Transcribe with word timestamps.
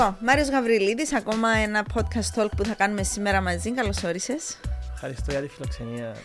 Λοιπόν, 0.00 0.16
Μάριος 0.20 0.48
Γαβριλίδης, 0.48 1.14
ακόμα 1.14 1.48
ένα 1.56 1.84
podcast 1.94 2.40
talk 2.40 2.48
που 2.56 2.64
θα 2.64 2.74
κάνουμε 2.74 3.02
σήμερα 3.02 3.40
μαζί. 3.40 3.72
Καλώς 3.72 4.02
όρισες. 4.04 4.58
Ευχαριστώ 4.92 5.30
για 5.30 5.40
τη 5.40 5.48
φιλοξενία, 5.48 6.16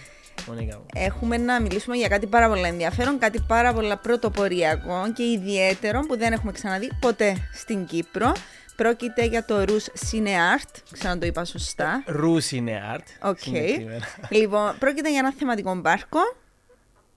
Μονίκα 0.48 0.78
μου. 0.78 0.86
Έχουμε 0.94 1.38
να 1.38 1.62
μιλήσουμε 1.62 1.96
για 1.96 2.08
κάτι 2.08 2.28
πάρα 2.28 2.48
πολύ 2.48 2.62
ενδιαφέρον, 2.62 3.20
κάτι 3.20 3.40
πάρα 3.48 3.74
πολύ 3.74 3.96
πρωτοποριακό 4.02 5.12
και 5.14 5.24
ιδιαίτερο 5.24 6.00
που 6.00 6.18
δεν 6.18 6.34
έχουμε 6.34 6.52
ξαναδεί 6.52 6.90
ποτέ 7.00 7.50
στην 7.54 7.86
Κύπρο. 7.86 8.32
Πρόκειται 8.76 9.26
για 9.26 9.46
το 9.46 9.62
Rues 9.62 10.12
Cine 10.12 10.47
Art, 10.47 10.82
ξέρω 10.92 11.14
να 11.14 11.20
το 11.20 11.26
είπα 11.26 11.46
σωστά. 11.46 12.04
Rues 12.06 12.52
Cine 12.52 12.82
Art. 12.96 13.30
ΟΚ. 13.30 13.40
συγκεκριμένα. 13.40 14.06
Λοιπόν, 14.30 14.76
πρόκειται 14.80 15.10
για 15.10 15.20
ένα 15.20 15.34
θεματικό 15.34 15.76
πάρκο, 15.76 16.20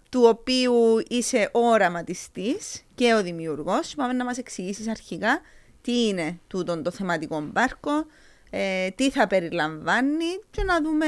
του 0.08 0.22
οποίου 0.24 0.74
είσαι 1.08 1.50
ο 1.52 1.60
οραματιστής 1.60 2.84
και 2.94 3.14
ο 3.14 3.22
δημιουργός. 3.22 3.94
Πάμε 3.94 4.12
να 4.12 4.24
μας 4.24 4.38
εξηγήσεις 4.38 4.88
αρχικά 4.88 5.40
τι 5.88 6.06
είναι 6.06 6.38
τούτο 6.46 6.82
το 6.82 6.90
θεματικό 6.90 7.40
μπάρκο, 7.40 8.06
ε, 8.50 8.90
τι 8.90 9.10
θα 9.10 9.26
περιλαμβάνει 9.26 10.24
και 10.50 10.62
να 10.62 10.82
δούμε 10.82 11.06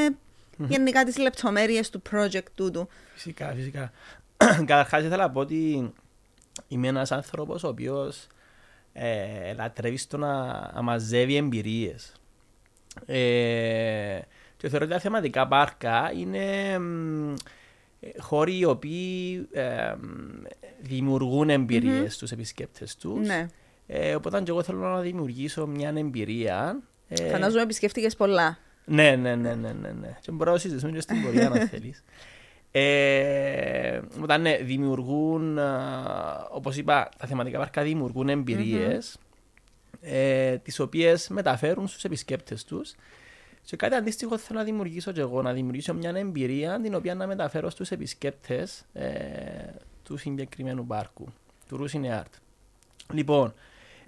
γενικά 0.57 1.05
τις 1.05 1.19
λεπτομέρειες 1.19 1.91
του 1.91 2.03
project 2.11 2.47
τούτου. 2.55 2.89
Φυσικά, 3.13 3.53
φυσικά. 3.57 3.93
Καταρχάς 4.71 5.03
ήθελα 5.03 5.23
να 5.23 5.31
πω 5.31 5.41
ότι 5.41 5.93
είμαι 6.69 6.89
ένας 6.89 7.13
άνθρωπος 7.13 7.63
ο 7.63 7.69
οποίος 7.69 8.27
ε, 8.93 9.53
λατρεύει 9.55 9.97
στο 9.97 10.17
να, 10.17 10.47
να 10.75 10.83
μαζεύει 10.83 11.37
εμπειρίες. 11.37 12.13
Ε, 13.07 14.19
και 14.57 14.69
θεωρώ 14.69 14.85
ότι 14.85 14.95
τα 14.95 15.01
θεματικά 15.01 15.49
πάρκα 15.49 16.13
είναι 16.17 16.79
μ, 16.79 17.35
ε, 18.01 18.09
χώροι 18.19 18.59
οι 18.59 18.65
οποίοι 18.65 19.49
ε, 19.53 19.95
μ, 20.01 20.43
δημιουργούν 20.81 21.51
εμπειρίες 21.51 22.15
στους 22.15 22.31
επισκέπτες 22.31 22.97
τους. 22.97 23.27
Ναι. 23.27 23.49
Ε, 23.93 24.15
οπότε 24.15 24.43
και 24.43 24.51
εγώ 24.51 24.63
θέλω 24.63 24.79
να 24.79 25.01
δημιουργήσω 25.01 25.67
μια 25.67 25.93
εμπειρία. 25.97 26.81
ε, 27.09 27.31
Φαντάζομαι 27.31 27.63
επισκέφτηκες 27.63 28.17
πολλά. 28.17 28.59
ναι, 28.85 29.17
ναι, 29.17 29.35
ναι, 29.35 29.55
ναι, 29.55 29.73
ναι, 29.73 29.91
ναι. 29.93 30.17
Και 30.21 30.31
μπορώ 30.31 30.53
να 30.53 30.59
συζητήσουμε 30.59 30.93
και 30.93 31.01
στην 31.01 31.23
πορεία 31.23 31.47
αν 31.51 31.67
θέλεις. 31.69 32.05
Ε, 32.71 34.01
όταν 34.23 34.41
ναι, 34.43 34.57
δημιουργούν, 34.57 35.59
α, 35.59 36.49
όπως 36.51 36.77
είπα, 36.77 37.09
τα 37.19 37.27
θεματικά 37.27 37.59
πάρκα 37.59 37.83
δημιουργούν 37.83 38.29
εμπειρίες, 38.29 39.19
ε, 40.01 40.57
τις 40.59 40.79
οποίες 40.79 41.29
μεταφέρουν 41.29 41.87
στους 41.89 42.05
επισκέπτες 42.05 42.65
τους 42.65 42.95
και 43.65 43.77
κάτι 43.77 43.95
αντίστοιχο 43.95 44.39
θέλω 44.39 44.59
να 44.59 44.65
δημιουργήσω 44.65 45.13
και 45.13 45.21
εγώ, 45.21 45.43
να 45.43 45.53
δημιουργήσω 45.53 45.95
μια 45.95 46.13
εμπειρία 46.17 46.81
την 46.81 46.95
οποία 46.95 47.15
να 47.15 47.27
μεταφέρω 47.27 47.71
στους 47.71 47.91
επισκέπτες 47.91 48.85
ε, 48.93 49.09
του 50.05 50.17
συγκεκριμένου 50.17 50.87
πάρκου, 50.87 51.27
του 51.69 51.77
Ρούσινε 51.77 52.23
Art. 52.25 52.33
Λοιπόν, 53.13 53.55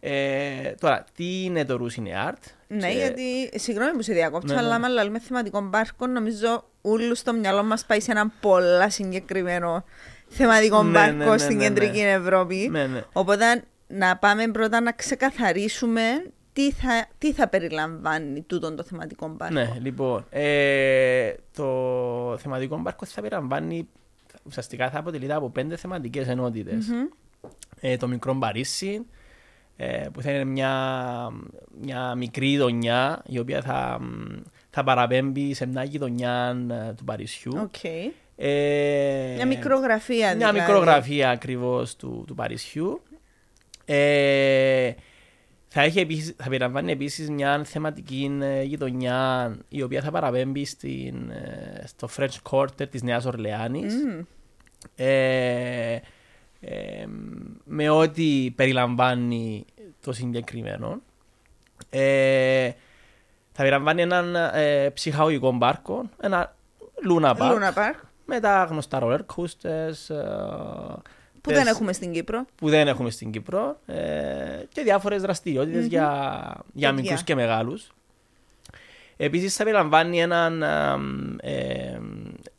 ε, 0.04 0.72
τώρα, 0.80 1.04
τι 1.16 1.44
είναι 1.44 1.64
το 1.64 1.76
Ρούσινε 1.76 2.10
Art? 2.28 2.42
Ναι, 2.68 2.88
Και- 2.90 2.96
γιατί, 2.96 3.58
συγγνώμη 3.60 3.92
που 3.92 4.02
σε 4.02 4.12
διακόπτω, 4.12 4.52
Ναι, 4.52 4.58
αλλά 4.58 4.68
ναι. 4.68 4.74
άμα 4.74 4.88
λέμε 4.88 5.18
θεματικό 5.18 5.60
μπάρκο, 5.60 6.06
νομίζω 6.06 6.64
όλου 6.80 7.14
στο 7.14 7.32
μυαλό 7.32 7.62
μας 7.62 7.84
πάει 7.86 8.00
σε 8.00 8.10
ένα 8.10 8.32
πολλά 8.40 8.90
συγκεκριμένο 8.90 9.84
θεματικό 10.28 10.82
Ναι, 10.82 10.90
μπάρκο 10.90 11.16
ναι, 11.16 11.24
ναι, 11.30 11.38
στην 11.38 11.56
ναι, 11.56 11.62
ναι. 11.62 11.68
κεντρική 11.68 12.00
Ευρώπη. 12.00 12.68
Ναι, 12.70 12.86
ναι. 12.86 13.02
Οπότε 13.12 13.62
να 13.86 14.16
πάμε 14.16 14.46
πρώτα 14.48 14.80
να 14.80 14.92
ξεκαθαρίσουμε 14.92 16.02
τι 16.52 16.72
θα, 16.72 17.06
τι 17.18 17.32
θα 17.32 17.48
περιλαμβάνει 17.48 18.42
τούτο 18.42 18.74
το 18.74 18.82
θεματικό 18.82 19.28
μπάρκο. 19.28 19.54
Ναι, 19.54 19.72
λοιπόν, 19.82 20.26
ε, 20.30 21.32
το 21.56 22.38
θεματικό 22.38 22.78
μπάρκο 22.78 23.06
θα 23.06 23.20
περιλαμβάνει, 23.20 23.88
ουσιαστικά 24.42 24.90
θα 24.90 24.98
αποτελείται 24.98 25.34
από 25.34 25.50
πέντε 25.50 25.76
θεματικές 25.76 26.28
ενότητες. 26.28 26.86
Ε, 27.80 27.96
το 27.96 28.08
μικρό 28.08 28.34
Παρίσι, 28.34 28.94
ε, 28.94 29.00
που 30.12 30.22
θα 30.22 30.30
είναι 30.30 30.44
μια, 30.44 31.28
μια 31.80 32.14
μικρή 32.14 32.46
γειτονιά, 32.46 33.22
η 33.26 33.38
οποία 33.38 33.62
θα, 33.62 33.98
μ, 34.00 34.40
θα 34.70 34.84
παραπέμπει 34.84 35.54
σε 35.54 35.66
μια 35.66 35.84
γειτονιά 35.84 36.56
ε, 36.70 36.92
του 36.92 37.04
Παρισιού. 37.04 37.58
ΟΚ. 37.60 37.84
Ε, 38.36 39.32
Μια 39.34 39.46
μικρογραφία 39.46 40.16
μια 40.16 40.34
δηλαδή. 40.34 40.58
μικρογραφία 40.58 41.30
ακριβώς 41.30 41.96
του, 41.96 42.24
του 42.26 42.34
Παρισιού. 42.34 43.02
Ε, 43.84 44.92
θα, 45.68 45.82
έχει 45.82 45.98
επίσης, 46.00 46.34
θα 46.36 46.48
περιλαμβάνει 46.48 46.92
επίσης 46.92 47.30
μια 47.30 47.64
θεματική 47.64 48.38
ε, 48.42 48.62
γειτονιά 48.62 49.54
η 49.68 49.82
οποία 49.82 50.02
θα 50.02 50.10
παραπέμπει 50.10 50.64
στην, 50.64 51.30
ε, 51.30 51.82
στο 51.86 52.08
French 52.16 52.50
Quarter 52.50 52.88
της 52.90 53.02
Νέας 53.02 53.24
Ορλεάνης. 53.24 53.94
Μμμ. 53.94 54.24
Ε, 54.96 56.00
ε, 56.64 57.04
με 57.64 57.88
ό,τι 57.88 58.52
περιλαμβάνει 58.56 59.64
το 60.00 60.12
συγκεκριμένο. 60.12 61.00
Ε, 61.90 62.70
θα 63.52 63.62
περιλαμβάνει 63.62 64.02
έναν 64.02 64.34
ε, 64.34 64.90
ψυχαγωγικό 64.90 65.52
μπάρκο, 65.52 66.08
ένα 66.20 66.56
Luna 67.08 67.36
Park, 67.36 67.52
Luna 67.52 67.72
Park, 67.74 68.00
με 68.24 68.40
τα 68.40 68.64
γνωστά 68.64 68.98
roller 69.02 69.20
coasters, 69.36 70.14
ε, 70.14 70.24
που 71.40 71.50
τες- 71.50 71.58
δεν 71.58 71.66
έχουμε 71.66 71.92
στην 71.92 72.12
Κύπρο. 72.12 72.44
που 72.54 72.68
δεν 72.68 72.88
έχουμε 72.88 73.10
στην 73.10 73.30
Κύπρο 73.30 73.76
ε, 73.86 74.62
και 74.72 74.82
διάφορες 74.82 75.22
δραστηριότητες 75.22 75.86
για, 75.86 76.08
για 76.72 76.88
Παιδιά. 76.88 76.92
μικρούς 76.92 77.22
και 77.22 77.34
μεγάλους. 77.34 77.92
Επίσης 79.16 79.56
θα 79.56 79.64
περιλαμβάνει 79.64 80.20
έναν 80.20 80.62
ε, 80.62 80.98
ε, 81.42 81.98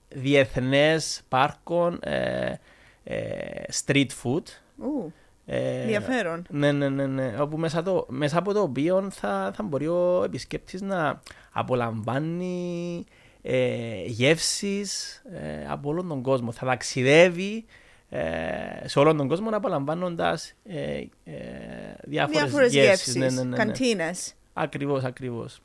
διεθνές 0.10 1.22
πάρκο 1.30 1.98
ε, 2.02 2.46
ε, 2.46 2.60
street 3.86 4.08
food. 4.24 4.44
Ου, 4.78 5.14
Ε, 5.46 5.82
ενδιαφέρον. 5.82 6.46
ναι, 6.50 6.72
ναι, 6.72 6.90
ναι, 6.90 7.06
ναι. 7.08 7.36
Όπου 7.42 7.58
μέσα, 7.58 7.84
το, 7.84 8.06
μέσα 8.10 8.38
από 8.40 8.54
το 8.54 8.62
οποίο 8.62 9.08
θα, 9.12 9.52
θα 9.56 9.64
μπορεί 9.64 9.88
ο 9.88 10.22
επισκέπτης 10.26 10.82
να 10.82 11.22
απολαμβάνει 11.52 13.06
ε, 13.42 14.04
γεύσεις 14.06 15.22
ε, 15.34 15.66
από 15.70 15.90
όλον 15.90 16.08
τον 16.08 16.22
κόσμο. 16.22 16.52
Θα 16.52 16.66
ταξιδεύει 16.66 17.66
ε, 18.10 18.22
σε 18.84 19.00
όλον 19.00 19.18
τον 19.18 19.28
κόσμο 19.28 19.50
απολαμβάνοντας 19.52 20.54
ε, 20.66 20.78
ε, 21.24 21.34
διάφορες, 22.04 22.42
Διάφορες 22.42 22.74
γεύσεις. 22.74 22.86
γεύσεις, 22.86 23.16
Ναι, 23.16 23.26
ναι, 23.30 23.50
ναι, 23.50 23.58
ναι. 23.58 23.58
καντίνες. 23.66 24.34
Ακριβώς, 24.54 25.04
ακριβώς. 25.04 25.62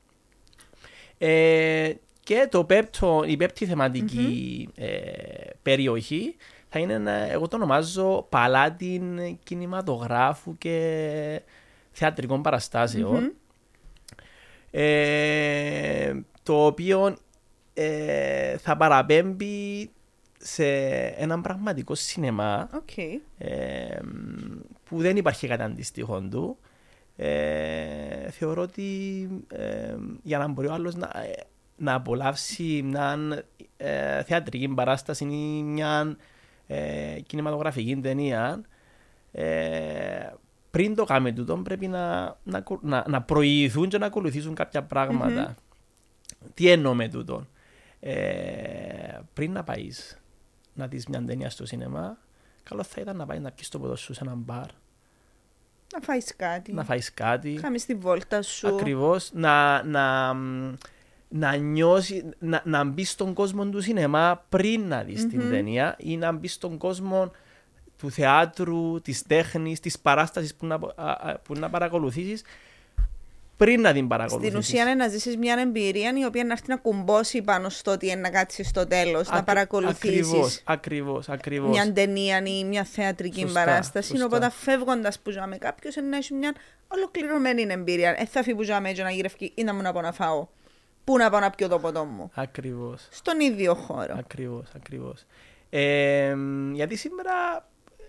Ε, 1.18 1.92
και 2.20 2.48
το 2.50 2.64
πέμπτο, 2.64 3.22
η 3.26 3.36
πέμπτη 3.36 3.66
θεματική 3.66 4.68
ε, 4.74 4.88
περιοχή 5.62 6.36
θα 6.68 6.78
είναι, 6.78 6.92
ένα- 6.92 7.30
εγώ 7.30 7.48
το 7.48 7.56
ονομάζω 7.56 8.26
παλάτιν 8.28 9.38
κινηματογράφου 9.42 10.58
και 10.58 11.42
θεατρικών 11.90 12.42
παραστάσεων. 12.42 13.32
Ε, 14.70 16.12
το 16.42 16.66
οποίο 16.66 17.16
ε, 17.74 18.56
θα 18.58 18.76
παραπέμπει 18.76 19.90
σε 20.38 20.66
έναν 21.06 21.40
πραγματικό 21.42 21.94
σινεμά 21.94 22.68
ΟΚ. 22.74 22.96
ε, 23.38 23.98
που 24.84 24.98
δεν 24.98 25.16
υπάρχει 25.16 25.46
κάτι 25.46 25.62
αντίστοιχο 25.62 26.20
του. 26.20 26.58
Ε, 27.16 28.30
θεωρώ 28.30 28.62
ότι 28.62 28.82
ε, 29.52 29.94
για 30.22 30.38
να 30.38 30.48
μπορεί 30.48 30.68
ο 30.68 30.72
άλλος 30.72 30.94
να, 30.94 31.06
ε, 31.06 31.44
να 31.76 31.94
απολαύσει 31.94 32.82
μια 32.84 33.18
ε, 33.76 34.22
θεατρική 34.22 34.68
παράσταση 34.68 35.24
ή 35.24 35.62
μια 35.62 36.16
ε, 36.70 37.20
κινηματογραφική 37.26 37.96
ταινία 37.96 38.60
ε, 39.32 40.30
πριν 40.70 40.94
το 40.94 41.04
κάνουμε 41.04 41.32
τούτο 41.32 41.56
πρέπει 41.56 41.86
να, 41.86 42.36
να, 42.44 42.58
ακολου- 42.58 42.82
να, 42.84 43.04
να 43.08 43.22
προηγηθούν 43.22 43.88
και 43.88 43.98
να 43.98 44.06
ακολουθήσουν 44.06 44.54
κάποια 44.54 44.82
πράγματα. 44.82 45.54
Τι 46.54 46.68
εννοώ 46.70 46.94
με 46.94 47.08
τούτο. 47.08 47.46
Ε, 48.00 49.18
πριν 49.34 49.52
να 49.52 49.64
πάεις 49.64 50.18
να 50.74 50.86
δεις 50.86 51.06
μια 51.06 51.24
ταινία 51.24 51.50
στο 51.50 51.66
σινεμά, 51.66 52.18
καλό 52.62 52.82
θα 52.82 53.00
ήταν 53.00 53.16
να 53.16 53.26
πάεις 53.26 53.40
να 53.40 53.50
πιεις 53.50 53.68
το 53.68 53.78
ποδό 53.78 53.96
σου 53.96 54.14
σε 54.14 54.20
ένα 54.24 54.34
μπαρ, 54.34 54.66
Να 55.92 56.00
φάεις 56.02 56.36
κάτι. 56.36 56.72
να 56.72 56.84
φάεις 56.84 57.14
κάτι. 57.14 57.52
Κάνεις 57.62 57.84
τη 57.86 57.94
βόλτα 57.94 58.42
σου. 58.42 58.68
Ακριβώς, 58.68 59.30
να, 59.32 59.82
να, 59.82 60.34
μ, 60.34 60.74
να 61.28 61.54
νιώσει, 61.56 62.24
να, 62.38 62.62
να 62.64 62.84
μπει 62.84 63.04
στον 63.04 63.32
κόσμο 63.34 63.64
του 63.66 63.80
σινεμά 63.80 64.44
πριν 64.48 64.80
να 64.88 65.02
δεις 65.02 65.26
την 65.26 65.50
ταινία 65.50 65.96
ή 65.98 66.16
να 66.16 66.32
μπει 66.32 66.48
στον 66.48 66.76
κόσμο 66.78 67.30
του 67.98 68.10
θεάτρου, 68.10 69.00
της 69.00 69.22
τέχνης, 69.26 69.80
της 69.80 69.98
παράστασης 69.98 70.54
που 70.54 70.66
να, 70.66 70.74
α, 70.74 71.10
α, 71.10 71.38
που 71.44 71.54
να 71.54 71.70
παρακολουθήσεις 71.70 72.42
πριν 73.56 73.80
να 73.80 73.88
την 73.88 73.96
Στην 73.96 74.08
παρακολουθήσεις. 74.08 74.56
ουσία 74.58 74.82
είναι 74.82 74.94
να 74.94 75.08
ζήσεις 75.08 75.36
μια 75.36 75.56
εμπειρία 75.60 76.12
η 76.20 76.24
οποία 76.24 76.44
να 76.44 76.52
έρθει 76.52 76.68
να 76.68 76.76
κουμπώσει 76.76 77.42
πάνω 77.42 77.68
στο 77.68 77.90
ότι 77.90 78.06
είναι 78.06 78.20
να 78.20 78.30
κάτσεις 78.30 78.68
στο 78.68 78.86
τέλος, 78.86 79.28
να 79.28 79.36
Ακ- 79.36 79.46
παρακολουθήσεις 79.46 80.18
Ακριβώς, 80.28 80.60
ακριβώς, 80.64 81.28
ακριβώς. 81.28 81.68
μια 81.70 81.92
ταινία 81.92 82.42
ή 82.44 82.64
μια 82.64 82.84
θεατρική 82.84 83.40
Σωστά, 83.40 83.64
παράσταση. 83.64 84.08
σωστά. 84.08 84.24
Οπότε 84.24 84.50
φεύγοντας 84.50 85.18
που 85.18 85.30
ζάμε 85.30 85.56
κάποιος 85.56 85.94
να 86.10 86.16
έχει 86.16 86.34
μια 86.34 86.54
ολοκληρωμένη 86.88 87.66
εμπειρία. 87.68 88.14
Ε, 88.18 88.24
θα 88.26 88.42
φύγει 88.42 88.56
που 88.56 88.62
ζάμε 88.62 88.88
έτσι 88.88 89.02
να 89.02 89.10
γυρευκεί 89.10 89.52
ή 89.54 89.62
να 89.62 89.74
μου 89.74 89.82
να 89.82 89.92
πάω 89.92 90.02
να 90.02 90.12
φάω. 90.12 90.46
Πού 91.08 91.16
να 91.16 91.30
πάω 91.30 91.40
να 91.40 91.50
πιω 91.50 91.68
το 91.68 91.78
ποτό 91.78 92.04
μου; 92.04 92.30
Ακριβώς. 92.34 93.08
Στον 93.10 93.40
ίδιο 93.40 93.74
χώρο. 93.74 94.14
Ακριβώς, 94.18 94.66
ακριβώς. 94.76 95.24
Ε, 95.70 96.34
γιατί 96.72 96.96
σήμερα 96.96 97.32
ε, 97.98 98.02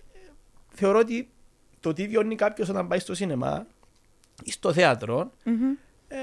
θεωρώ 0.74 0.98
ότι 0.98 1.30
το 1.80 1.92
τι 1.92 2.06
βιώνει 2.08 2.34
κάποιος 2.34 2.68
όταν 2.68 2.88
πάει 2.88 2.98
στο 2.98 3.14
σινεμά 3.14 3.66
ή 4.42 4.50
στο 4.52 4.72
θέατρο, 4.72 5.30
Μμμ. 5.44 5.70
ε, 6.08 6.16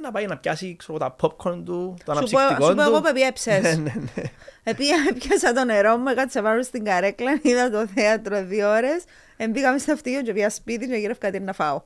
να 0.00 0.10
πάει 0.10 0.26
να 0.26 0.36
πιάσει 0.38 0.76
ξέρω, 0.76 0.98
τα 0.98 1.16
popcorn 1.20 1.62
του, 1.64 1.64
το 1.64 1.96
Σου 1.96 2.04
πω, 2.04 2.12
αναψυκτικό 2.12 2.64
σου 2.68 2.74
πω 2.74 2.82
εγώ 2.82 2.96
του. 2.96 3.02
που 3.02 3.06
Ναι, 3.08 3.12
πιέψες. 3.12 3.62
ναι, 3.62 3.92
ναι. 4.14 4.22
Επία, 4.62 4.96
πιάσα 5.18 5.52
το 5.52 5.64
νερό 5.64 5.96
μου, 5.96 6.08
έκατσα 6.08 6.42
πάνω 6.42 6.62
στην 6.62 6.84
καρέκλα, 6.84 7.38
είδα 7.42 7.70
το 7.70 7.86
θέατρο 7.86 8.44
δύο 8.44 8.70
ώρες, 8.70 9.04
εμπήκαμε 9.36 9.78
στο 9.78 9.92
αυτοκίνητο 9.92 10.24
και 10.26 10.32
πήγα 10.32 10.50
σπίτι 10.50 10.86
και 10.88 10.94
γύρω 10.96 11.14
κάτι 11.18 11.40
να 11.40 11.52
φάω. 11.52 11.82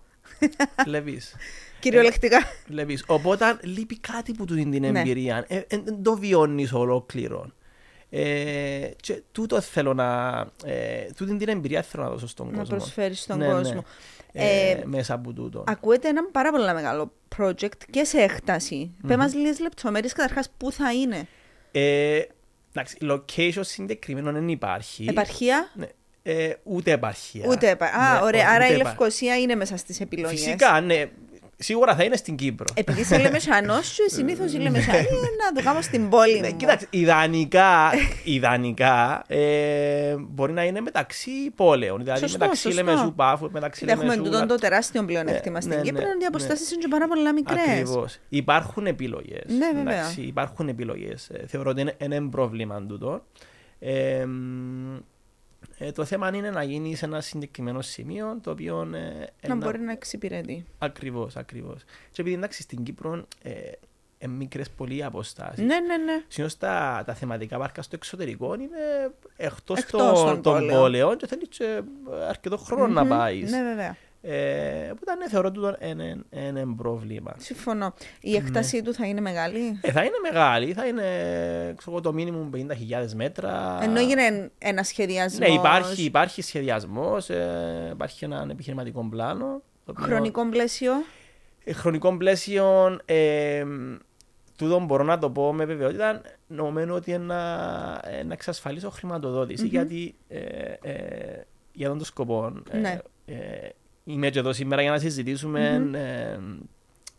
Βλέπεις. 0.84 1.34
Κυριολεκτικά. 1.80 2.38
Βλέπεις. 2.66 3.04
Οπότε 3.06 3.58
λείπει 3.62 3.98
κάτι 3.98 4.32
που 4.32 4.44
του 4.44 4.54
δίνει 4.54 4.80
την 4.80 4.92
Ναι. 4.92 5.00
εμπειρία. 5.00 5.44
Ε, 5.48 5.56
ε, 5.56 5.64
δεν 5.84 6.02
το 6.02 6.16
βιώνεις 6.16 6.72
ολόκληρο. 6.72 7.50
Ε, 8.10 8.90
και 8.96 9.22
τούτο 9.32 9.60
θέλω 9.60 9.94
να... 9.94 10.38
Ε, 10.64 11.04
τούτη 11.16 11.36
την 11.36 11.48
εμπειρία 11.48 11.82
θέλω 11.82 12.02
να 12.02 12.08
δώσω 12.08 12.26
στον 12.26 12.50
Να 12.50 12.58
κόσμο. 12.58 12.76
προσφέρεις 12.76 13.20
στον 13.20 13.38
Ναι, 13.38 13.46
ναι. 13.46 13.52
κόσμο. 13.52 13.84
Ε, 14.32 14.70
Ε, 14.70 14.82
μέσα 14.84 15.14
από 15.14 15.32
τούτο. 15.32 15.64
Ακούεται 15.66 16.08
ένα 16.08 16.24
πάρα 16.32 16.50
πολύ 16.50 16.64
μεγάλο 16.64 17.12
project 17.38 17.78
και 17.90 18.04
σε 18.04 18.18
έκταση. 18.18 18.90
Mm-hmm. 18.94 19.04
Πε 19.08 19.16
μας 19.16 19.34
λίγες 19.34 19.60
λεπτομέρειες 19.60 20.12
καταρχάς 20.12 20.50
πού 20.56 20.72
θα 20.72 20.92
είναι; 20.92 21.26
Ε, 21.72 22.22
εντάξει, 22.72 22.96
location 23.00 23.60
συγκεκριμένο 23.60 24.32
δεν 24.32 24.48
υπάρχει. 24.48 25.04
Επαρχία, 25.08 25.70
Ναι, 25.74 25.86
ε, 26.22 26.52
ούτε 26.62 26.90
επαρχία. 26.90 27.44
ούτε 27.48 27.68
επα... 27.70 27.86
Α, 27.86 28.12
Ναι, 28.18 28.24
ωραία. 28.24 28.40
όχι, 28.46 28.54
Άρα 28.54 28.64
ούτε 28.64 28.72
η 28.74 28.76
επα- 28.80 28.88
Λευκοσία 28.88 29.36
είναι 29.38 29.54
μέσα 29.54 29.76
στις 29.76 30.00
επιλογές. 30.00 30.40
Φυσικά, 30.40 30.80
ναι. 30.80 31.04
Σίγουρα 31.58 31.94
θα 31.96 32.04
είναι 32.04 32.16
στην 32.16 32.36
Κύπρο. 32.36 32.66
Επειδή 32.74 33.00
είσαι 33.00 33.18
Λεμεσανός 33.18 33.86
σου, 33.86 34.02
συνήθως 34.06 34.52
η 34.52 34.56
Λεμεσανή 34.58 35.02
να 35.44 35.52
το 35.54 35.62
κάνω 35.64 35.80
στην 35.80 36.08
πόλη 36.08 36.40
Ναι, 36.40 36.48
μου. 36.48 36.56
κοίταξε, 36.56 36.86
ιδανικά, 36.90 37.90
ιδανικά 38.24 39.24
ε, 39.26 40.14
μπορεί 40.18 40.52
να 40.52 40.64
είναι 40.64 40.80
μεταξύ 40.80 41.30
πόλεων. 41.54 41.98
Δηλαδή 41.98 42.20
Σωστό, 42.20 42.38
μεταξύ 42.38 42.62
σωστό. 42.62 42.82
Λεμεσού 42.84 43.12
Πάφου, 43.14 43.50
μεταξύ 43.52 43.80
Κοίτα, 43.80 43.92
Έχουμε 43.92 44.14
Λεμεσού. 44.14 44.30
τούτο 44.32 44.46
το 44.46 44.54
τεράστιο 44.54 45.04
πλεονέκτημα 45.04 45.54
Ναι, 45.54 45.60
στην 45.60 45.74
ναι, 45.76 45.80
Κύπρο, 45.82 46.00
ναι, 46.02 46.06
ότι 46.06 46.16
οι 46.16 46.20
ναι. 46.20 46.26
αποστάσεις 46.26 46.70
είναι 46.70 46.80
και 46.80 46.88
πάρα 46.88 47.08
πολύ 47.08 47.32
μικρές. 47.32 47.58
Ακριβώς. 47.68 48.18
Υπάρχουν 48.28 48.86
επιλογές. 48.86 49.44
Ναι, 49.46 49.70
βέβαια. 49.74 49.94
Εντάξει, 49.98 50.20
υπάρχουν 50.20 50.68
επιλογές. 50.68 51.28
Ε, 51.30 51.44
θεωρώ 51.46 51.70
ότι 51.70 51.80
είναι 51.80 51.94
ένα 51.98 52.28
πρόβλημα 52.28 52.82
τούτο. 52.82 53.22
Ε, 55.78 55.84
μ, 55.84 55.88
ε, 55.88 55.92
το 55.92 56.04
θέμα 56.04 56.30
είναι 56.34 56.50
να 56.50 56.62
γίνει 56.62 56.94
σε 56.94 57.04
ένα 57.04 57.20
συγκεκριμένο 57.20 57.80
σημείο 57.82 58.38
το 58.42 58.50
οποίο. 58.50 58.80
Ε, 58.80 58.86
Να 58.86 59.28
ένα- 59.40 59.54
μπορεί 59.54 59.80
να 59.80 59.92
εξυπηρετεί. 59.92 60.64
Ακριβώς, 60.78 61.36
ακριβώς. 61.36 61.82
Και 62.12 62.20
επειδή 62.20 62.36
εντάξει 62.36 62.62
στην 62.62 62.82
Κύπρο 62.82 63.26
ε, 63.42 63.50
ε, 64.18 64.26
μικρές 64.26 64.70
πολύ 64.70 65.04
αποστάσεις. 65.04 65.58
Ναι, 65.64 65.80
ναι, 65.80 65.96
ναι. 65.96 66.22
Συνήθως 66.28 66.58
τα, 66.58 67.02
τα 67.06 67.14
θεματικά 67.14 67.58
πάρκα 67.58 67.82
στο 67.82 67.94
εξωτερικό 67.96 68.54
είναι 68.54 68.66
εκτός, 69.36 69.78
Εκτός 69.78 70.20
των, 70.20 70.24
των 70.24 70.42
των 70.42 70.52
πόλεων. 70.52 70.78
πόλεων 70.80 71.16
και 71.16 71.26
θέλεις 71.26 71.48
και 71.48 71.82
αρκετό 72.28 72.56
χρόνο 72.56 72.86
να 72.86 73.02
Μμμ. 73.02 73.08
πάεις. 73.08 73.50
Ναι, 73.50 73.62
βέβαια. 73.62 73.96
Ε, 74.28 74.90
οπότε 74.90 75.14
ναι, 75.14 75.28
θεωρώ 75.28 75.50
τούτο 75.50 75.76
ένα, 75.78 76.16
ένα 76.30 76.74
πρόβλημα. 76.76 77.34
Συμφωνώ. 77.38 77.94
Η 78.20 78.36
έκτασή 78.36 78.82
του 78.82 78.94
θα 78.94 79.06
είναι 79.06 79.20
μεγάλη; 79.20 79.78
Ε, 79.80 79.90
θα 79.90 80.00
είναι 80.04 80.16
μεγάλη, 80.22 80.72
θα 80.72 80.86
είναι 80.86 81.02
ξέρω, 81.76 81.90
εγώ, 81.90 82.00
το 82.00 82.12
μήνυμο 82.12 82.48
50.000 82.54 83.12
μέτρα. 83.14 83.78
Ενώ 83.82 83.98
έγινε 83.98 84.50
ένα 84.58 84.82
σχεδιασμός; 84.82 85.48
Ναι, 85.48 85.54
υπάρχει, 85.54 86.02
υπάρχει 86.02 86.42
σχεδιασμός, 86.42 87.30
ε, 87.30 87.88
υπάρχει 87.92 88.24
ένα 88.24 88.46
επιχειρηματικό 88.50 89.06
πλάνο. 89.10 89.62
το 89.84 89.92
οποίο- 89.96 90.04
Χρονικό 90.06 90.48
πλαίσιο; 90.48 90.92
Ε, 91.64 91.72
χρονικό 91.72 92.16
πλαίσιο, 92.16 92.98
ε, 93.04 93.64
τούτο 94.56 94.80
μπορώ 94.80 95.04
να 95.04 95.18
το 95.18 95.30
πω 95.30 95.52
με 95.52 95.64
βεβαιότητα, 95.64 96.20
νομίζω 96.46 96.94
ότι 96.94 97.10
είναι 97.10 97.24
να, 97.24 97.40
ε, 98.04 98.22
να 98.24 98.32
εξασφαλίσω 98.32 98.90
χρηματοδότηση, 98.90 99.66
γιατί 99.66 100.14
ε, 100.28 100.38
ε, 100.82 101.40
για 101.72 101.88
τον 101.88 101.98
το 101.98 102.04
σκοπό 102.04 102.52
ε, 102.70 102.76
Ναι. 102.78 102.98
Ε, 104.06 104.12
είμαι 104.12 104.30
και 104.30 104.38
εδώ 104.38 104.52
σήμερα 104.52 104.82
για 104.82 104.90
να 104.90 104.98
συζητήσουμε 104.98 105.88
ε, 105.92 106.38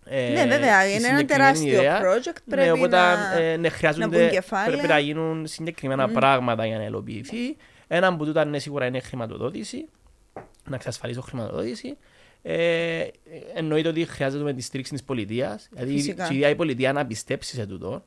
ε, 0.09 0.33
ναι, 0.33 0.45
βέβαια. 0.45 0.83
τη 0.83 0.93
Είναι 0.93 1.07
ένα 1.07 1.17
συγκεκριμένη 1.17 1.25
τεράστιο 1.25 1.73
ιδέα. 1.73 2.01
project. 2.01 2.41
Ναι, 2.45 2.55
Πρέπει 2.55 2.69
οπότε 2.69 2.95
να... 2.95 3.33
ε, 3.39 3.57
ναι, 3.57 3.69
χρειάζονται, 3.69 4.07
μπουν 4.07 4.29
κεφάλαια. 4.29 4.67
πρέπει 4.77 4.87
να 4.87 4.99
γίνουν 4.99 5.47
συγκεκριμένα 5.47 6.09
πράγματα 6.09 6.65
για 6.65 6.77
να 6.77 6.83
υλοποιηθεί. 6.83 7.55
Ένα 7.87 8.07
από 8.07 8.25
τούτα 8.25 8.45
ναι, 8.45 8.59
σίγουρα 8.59 8.85
είναι 8.85 8.99
χρηματοδότηση, 8.99 9.85
να 10.69 10.75
εξασφαλίσω 10.75 11.21
χρηματοδότηση. 11.21 11.97
Ε, 12.41 13.07
εννοείται 13.53 13.87
ότι 13.89 14.05
χρειάζεται 14.05 14.53
τη 14.53 14.61
στήριξη 14.61 14.91
της 14.93 15.03
πολιτείας. 15.03 15.67
Δηλαδή 15.71 15.91
Φυσικά. 15.91 16.27
η 16.31 16.35
ίδια 16.35 16.49
η 16.49 16.55
πολιτεία 16.55 16.93
να 16.93 17.05
πιστέψει 17.05 17.55
σε 17.55 17.65
τούτο. 17.65 18.03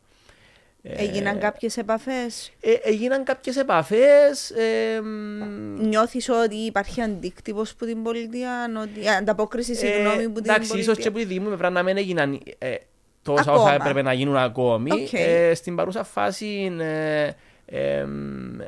Ε, 0.82 1.02
Έγιναν 1.02 1.38
κάποιες 1.38 1.76
επαφές; 1.76 2.52
ε, 2.60 2.72
έγιναν 2.82 3.24
κάποιες 3.24 3.56
επαφές. 3.56 4.50
Ε, 4.50 5.00
μ, 5.00 5.86
Νιώθεις 5.88 6.28
ότι 6.28 6.56
υπάρχει 6.56 7.00
αντίκτυπος 7.00 7.74
που 7.74 7.86
την 7.86 8.02
πολιτεία, 8.02 8.70
ότι... 8.82 9.08
ανταπόκριση 9.08 9.74
συγγνώμη 9.74 10.28
που 10.28 10.40
την 10.40 10.50
Ε, 10.50 10.52
εντάξει, 10.52 10.70
ίσως 10.70 10.84
πολιτεία; 10.84 11.02
και 11.02 11.08
από 11.08 11.18
τη 11.18 11.24
δική 11.24 11.40
μου 11.40 11.46
πλευρά 11.46 11.70
να 11.70 11.82
μην 11.82 11.96
έγιναν 11.96 12.40
ε, 12.58 12.74
τόσα 13.22 13.40
Ακόμα. 13.40 13.56
όσα 13.62 13.74
έπρεπε 13.74 14.02
να 14.02 14.12
γίνουν 14.12 14.36
ακόμη. 14.36 14.90
ΟΚ. 14.92 15.12
Ε, 15.12 15.54
στην 15.54 15.76
παρούσα 15.76 16.04
φάση 16.04 16.76
ε, 16.80 17.30
ε, 17.66 18.04
μ, 18.04 18.60
ε, 18.60 18.64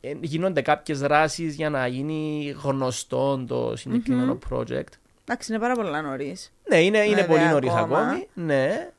ε, 0.00 0.12
γίνονται 0.20 0.62
κάποιες 0.62 1.00
δράσεις 1.00 1.54
για 1.54 1.70
να 1.70 1.86
γίνει 1.86 2.54
γνωστό 2.62 3.44
το 3.48 3.76
συγκεκριμένο 3.76 4.38
project. 4.50 4.92
Εντάξει, 5.24 5.52
είναι 5.52 5.60
πάρα 5.60 5.74
πολλά 5.74 6.02
νωρίς. 6.02 6.52
Ναι, 6.68 6.82
είναι, 6.82 6.98
είναι 6.98 7.14
Βέβαια, 7.14 7.26
πολύ 7.26 7.48
νωρίς 7.48 7.70
ακόμα. 7.70 7.98
ακόμη. 8.00 8.28
Ναι. 8.34 8.90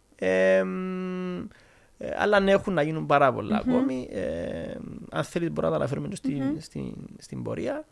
Ε, 1.98 2.06
μ, 2.06 2.10
ε, 2.10 2.16
αλλά 2.18 2.40
ναι, 2.40 2.52
έχουν 2.52 2.74
να 2.74 2.82
γίνουν 2.82 3.06
πάρα 3.06 3.34
πολλά 3.34 3.58
ακόμη. 3.58 4.08
Ε, 4.12 4.76
αν 5.12 5.24
θέλεις, 5.24 5.48
μπορούμε 5.52 5.62
να 5.62 5.70
τα 5.70 5.76
αναφέρουμε 5.76 6.08
και 6.08 6.16
στην, 6.16 6.62
στην, 6.62 6.94
στην 7.20 7.44
πορεία. 7.44 7.86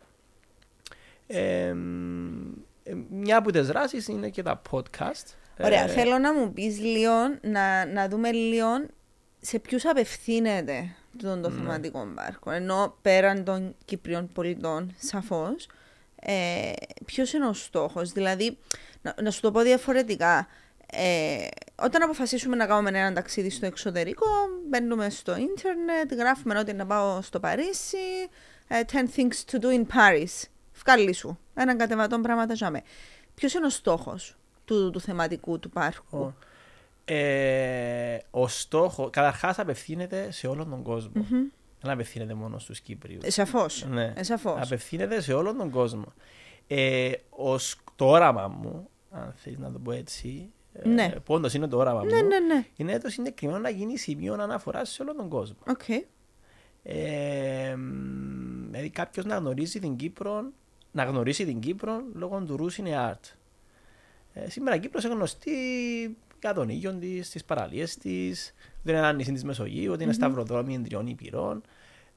Ε, 1.26 1.72
μ, 1.72 2.52
ε, 2.82 2.94
μια 3.10 3.36
από 3.36 3.52
τις 3.52 3.66
δράσεις 3.66 4.08
είναι 4.08 4.28
και 4.28 4.42
τα 4.42 4.62
podcast. 4.70 5.34
Ωραία, 5.60 5.82
Ε, 5.82 5.86
θέλω 5.88 6.18
να 6.18 6.34
μου 6.34 6.52
πεις 6.52 6.80
λίγο, 6.80 7.12
να, 7.42 7.86
να 7.86 8.08
δούμε 8.08 8.32
λίγο 8.32 8.68
σε 9.40 9.58
ποιους 9.58 9.84
απευθύνεται 9.86 10.94
τον 11.22 11.36
Ναι. 11.36 11.42
το 11.42 11.50
θεματικό 11.50 12.08
πάρκο. 12.14 12.50
Ενώ 12.50 12.96
πέραν 13.02 13.44
των 13.44 13.74
Κυπριών 13.84 14.28
πολιτών, 14.32 14.94
σαφώς, 14.98 15.68
ε, 16.20 16.72
ποιος 17.04 17.32
είναι 17.32 17.46
ο 17.46 17.52
στόχος. 17.52 18.12
Δηλαδή, 18.12 18.58
να, 19.02 19.14
να 19.22 19.30
σου 19.30 19.40
το 19.40 19.50
πω 19.50 19.60
διαφορετικά, 19.60 20.46
ε, 20.92 21.46
όταν 21.74 22.02
αποφασίσουμε 22.02 22.56
να 22.56 22.66
κάνουμε 22.66 22.88
ένα 22.88 23.12
ταξίδι 23.12 23.50
στο 23.50 23.66
εξωτερικό, 23.66 24.26
μπαίνουμε 24.68 25.10
στο 25.10 25.36
ίντερνετ, 25.36 26.14
γράφουμε 26.14 26.58
ότι 26.58 26.72
να 26.72 26.86
πάω 26.86 27.22
στο 27.22 27.40
Παρίσι, 27.40 27.96
ε, 28.68 28.80
10 28.92 28.94
things 29.16 29.50
to 29.50 29.60
do 29.60 29.66
in 29.66 29.82
Paris. 29.82 30.48
Βγάλει 30.84 31.12
σου. 31.12 31.38
Έναν 31.54 31.78
κατεβατόν 31.78 32.22
πράγματα 32.22 32.54
για 32.54 32.82
Ποιος 33.34 33.54
είναι 33.54 33.66
ο 33.66 33.70
στόχος 33.70 34.36
του, 34.64 34.90
του 34.90 35.00
θεματικού 35.00 35.58
του 35.58 35.70
πάρκου; 35.70 36.18
ο, 36.18 36.34
ε, 37.04 38.18
ο 38.30 38.48
στόχο, 38.48 39.10
καταρχάς 39.10 39.58
απευθύνεται 39.58 40.30
σε 40.30 40.46
όλον 40.46 40.70
τον 40.70 40.82
κόσμο. 40.82 41.12
Δεν 41.80 41.90
απευθύνεται 41.90 42.34
μόνο 42.34 42.58
στους 42.58 42.80
Κύπριους. 42.80 43.24
Ε, 43.24 43.30
σαφώς. 43.30 43.86
Ναι. 43.88 44.12
Ε, 44.16 44.22
σαφώς. 44.22 44.60
Απευθύνεται 44.60 45.20
σε 45.20 45.32
όλον 45.32 45.56
τον 45.56 45.70
κόσμο. 45.70 46.12
Ε, 46.66 47.12
ως, 47.30 47.76
το 47.96 48.08
όραμα 48.08 48.48
μου, 48.48 48.88
αν 49.10 49.34
θέλει 49.36 49.58
να 49.58 49.72
το 49.72 49.78
πω 49.78 49.92
έτσι, 49.92 50.50
ε, 50.82 50.88
Ναι. 50.88 51.12
πόντος 51.24 51.54
είναι 51.54 51.66
το 51.68 51.76
όραμα 51.76 52.04
Ναι, 52.04 52.22
μου, 52.22 52.28
ναι, 52.28 52.38
ναι. 52.38 52.66
είναι 52.76 52.98
το 52.98 53.08
συγκεκριμένο 53.08 53.58
να 53.58 53.68
γίνει 53.68 53.98
σημείο 53.98 54.34
αναφοράς 54.34 54.90
σε 54.90 55.02
όλον 55.02 55.16
τον 55.16 55.28
κόσμο. 55.28 55.56
ΟΚ. 55.68 55.82
Ε, 56.82 57.74
μ, 57.76 58.64
δηλαδή 58.70 58.90
κάποιος 58.90 59.24
να 59.24 59.36
γνωρίζει 59.36 59.78
την 59.78 59.96
Κύπρο, 59.96 60.44
να 60.92 61.04
γνωρίσει 61.04 61.44
την 61.44 61.60
Κύπρο 61.60 62.02
λόγω 62.14 62.42
του 62.46 62.56
Rues 62.56 62.73
Cine 62.73 62.90
Art. 63.10 63.32
Ε, 64.32 64.50
σήμερα 64.50 64.76
η 64.76 64.80
Κύπρος 64.80 65.04
είναι 65.04 65.14
γνωστή 65.14 65.50
για 66.40 66.54
τον 66.54 66.68
ήλιο 66.68 66.92
της, 66.94 67.30
τις 67.30 67.44
παραλίες 67.44 67.96
της, 67.96 68.54
ότι 68.80 68.90
είναι 68.90 68.98
ένα 68.98 69.12
νησί 69.12 69.32
της 69.32 69.44
Μεσογείου, 69.44 69.92
ότι 69.92 70.02
είναι 70.02 70.12
σταυροδρόμι 70.12 70.80
τριών 70.80 71.06
υπηρών, 71.06 71.62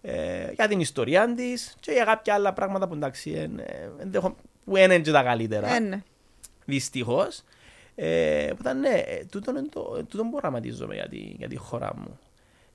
ε, 0.01 0.51
για 0.51 0.67
την 0.67 0.79
ιστορία 0.79 1.33
της 1.33 1.75
και 1.79 1.91
για 1.91 2.03
κάποια 2.03 2.33
άλλα 2.33 2.53
πράγματα 2.53 2.87
που 2.87 2.93
εντάξει 2.93 3.31
εν, 3.31 3.59
ε, 3.59 3.91
ενδεχο- 3.99 4.35
που 4.65 4.71
δεν 4.73 4.83
είναι 4.83 4.99
και 4.99 5.11
τα 5.11 5.23
καλύτερα. 5.23 5.75
Ε, 5.75 5.79
ναι. 5.79 6.03
Δυστυχώς. 6.65 7.43
Ε, 8.01 8.47
που 8.49 8.57
ήταν, 8.59 8.79
ναι, 8.79 8.89
ε, 8.89 9.25
τούτον, 9.31 9.55
είναι 9.55 9.67
το, 9.67 10.05
τούτον 10.09 10.29
προγραμματίζομαι 10.29 10.93
για 10.93 11.07
τη, 11.07 11.17
για 11.17 11.47
τη 11.47 11.55
χώρα 11.55 11.91
μου. 11.95 12.19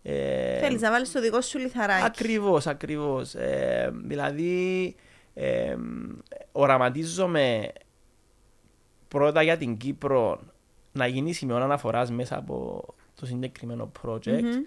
Ε, 0.02 0.58
Θέλεις 0.58 0.80
να 0.80 0.90
βάλεις 0.90 1.12
το 1.12 1.20
δικό 1.20 1.40
σου 1.40 1.58
λιθαράκι. 1.58 2.04
Ακριβώς, 2.04 2.66
ακριβώς. 2.66 3.34
Ε, 3.34 3.92
δηλαδή, 4.04 4.94
ε, 5.34 5.76
οραματίζομαι 6.52 7.72
πρώτα 9.08 9.42
για 9.42 9.56
την 9.56 9.76
Κύπρο 9.76 10.40
να 10.92 11.06
γίνει 11.06 11.32
σημείο 11.32 11.56
αναφοράς 11.56 12.10
μέσα 12.10 12.36
από 12.36 12.84
το 13.14 13.26
συγκεκριμένο 13.26 13.92
project. 14.02 14.42
Μμμ. 14.42 14.64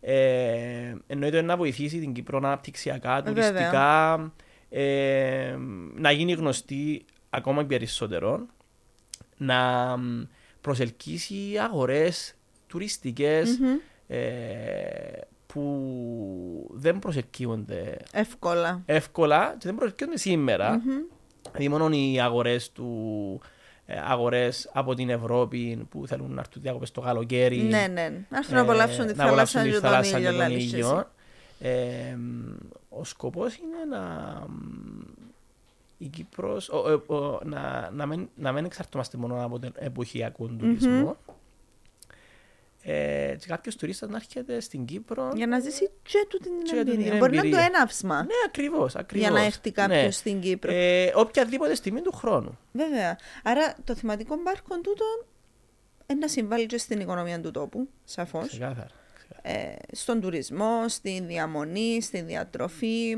Ε, 0.00 0.94
εννοείται 1.06 1.42
να 1.42 1.56
βοηθήσει 1.56 1.98
την 1.98 2.12
Κύπρο 2.12 2.38
αναπτυξιακά, 2.38 3.22
Βέβαια. 3.22 3.32
τουριστικά, 3.32 4.32
ε, 4.68 5.56
να 5.94 6.10
γίνει 6.10 6.32
γνωστή 6.32 7.04
ακόμα 7.30 7.64
περισσότερο, 7.64 8.46
να 9.44 9.96
μ, 9.96 10.22
προσελκύσει 10.60 11.36
αγορές 11.62 12.34
τουριστικές 12.66 13.58
Μμμ. 13.60 13.76
ε, 14.06 14.18
που 15.46 16.70
δεν 16.72 16.98
προσελκύονται 16.98 17.96
Εύκολα. 18.12 18.82
εύκολα 18.86 19.54
και 19.58 19.66
δεν 19.66 19.74
προσελκύονται 19.74 20.18
σήμερα. 20.18 20.70
Μμμ. 20.84 20.92
Δηλαδή 21.52 21.68
μόνο 21.68 21.88
οι 21.96 22.20
αγορές 22.20 22.72
του 22.72 23.40
ε, 23.86 23.94
αγορές 24.04 24.70
από 24.72 24.94
την 24.94 25.10
Ευρώπη 25.10 25.86
που 25.88 26.06
θέλουν 26.06 26.34
να 26.34 26.40
έρθουν 26.40 26.62
διακοπές 26.62 26.90
το 26.90 27.00
καλοκαίρι. 27.00 27.56
Ναι, 27.62 27.86
ναι. 27.92 28.08
Να 28.28 28.38
έρθουν 28.38 28.54
να 28.54 28.60
ε, 28.60 28.62
απολαύσουν 28.62 29.06
τη 29.06 29.14
να 29.14 29.24
απολαύσουν 29.24 29.60
θάλασσα 29.60 29.62
τη 29.62 29.68
και 29.68 29.80
τον 29.80 29.90
θάλασσα 29.90 30.18
ήλιο, 30.18 30.30
και 30.30 30.36
τον 30.36 30.48
λαλείς 30.48 30.64
εσύ. 30.64 30.74
ήλιο. 30.76 31.10
Ε, 31.60 32.16
ο 32.88 33.04
σκοπός 33.04 33.56
είναι 33.56 33.96
να 33.96 34.32
η 35.98 36.06
Κύπρος 36.06 36.68
ο, 36.68 36.76
ο, 37.06 37.14
ο, 37.14 37.40
να, 37.44 37.90
να, 37.90 38.06
μην, 38.06 38.28
να 38.34 38.52
μην 38.52 38.64
εξαρτώμαστε 38.64 39.16
μόνο 39.16 39.44
από 39.44 39.58
τον 39.58 39.72
εποχιακό 39.76 40.46
τουρισμό. 40.46 41.16
Ε, 42.86 43.36
και 43.38 43.46
κάποιος 43.46 43.76
τουρίστας 43.76 44.08
να 44.08 44.16
έρχεται 44.16 44.60
στην 44.60 44.84
Κύπρο. 44.84 45.30
Για 45.34 45.46
να 45.46 45.58
ζήσει 45.60 45.90
και 46.02 46.26
του 46.28 46.38
την 46.38 46.52
Και 46.62 46.72
του 46.72 46.78
εμπειρία. 46.78 47.10
την 47.10 47.18
Μπορεί 47.18 47.36
να 47.36 47.42
είναι 47.42 47.50
το 47.54 47.56
εμπειρία. 47.60 47.64
έναυσμα 47.76 48.16
Ναι, 48.22 48.32
ακριβώς, 48.46 48.96
ακριβώς. 48.96 49.28
για 49.28 49.38
να 49.38 49.44
έρθει 49.44 49.70
κάποιος 49.72 50.02
Ναι. 50.02 50.10
στην 50.10 50.40
Κύπρο. 50.40 50.72
Ε, 50.72 51.12
οποιαδήποτε 51.16 51.74
στιγμή 51.74 52.00
του 52.00 52.12
χρόνου. 52.12 52.58
Βέβαια. 52.72 53.18
Άρα 53.42 53.74
το 53.84 53.94
θεματικό 53.94 54.38
πάρκο 54.42 54.74
τούτο 54.80 55.04
είναι 56.06 56.18
να 56.18 56.28
συμβάλλει 56.28 56.66
και 56.66 56.78
στην 56.78 57.00
οικονομία 57.00 57.40
του 57.40 57.50
τόπου, 57.50 57.88
σαφώς. 58.04 58.46
Ξεκάθαρα. 58.46 58.88
Ε, 59.42 59.74
στον 59.92 60.20
τουρισμό, 60.20 60.88
στη 60.88 61.20
διαμονή, 61.26 62.02
στη 62.02 62.20
διατροφή. 62.22 63.16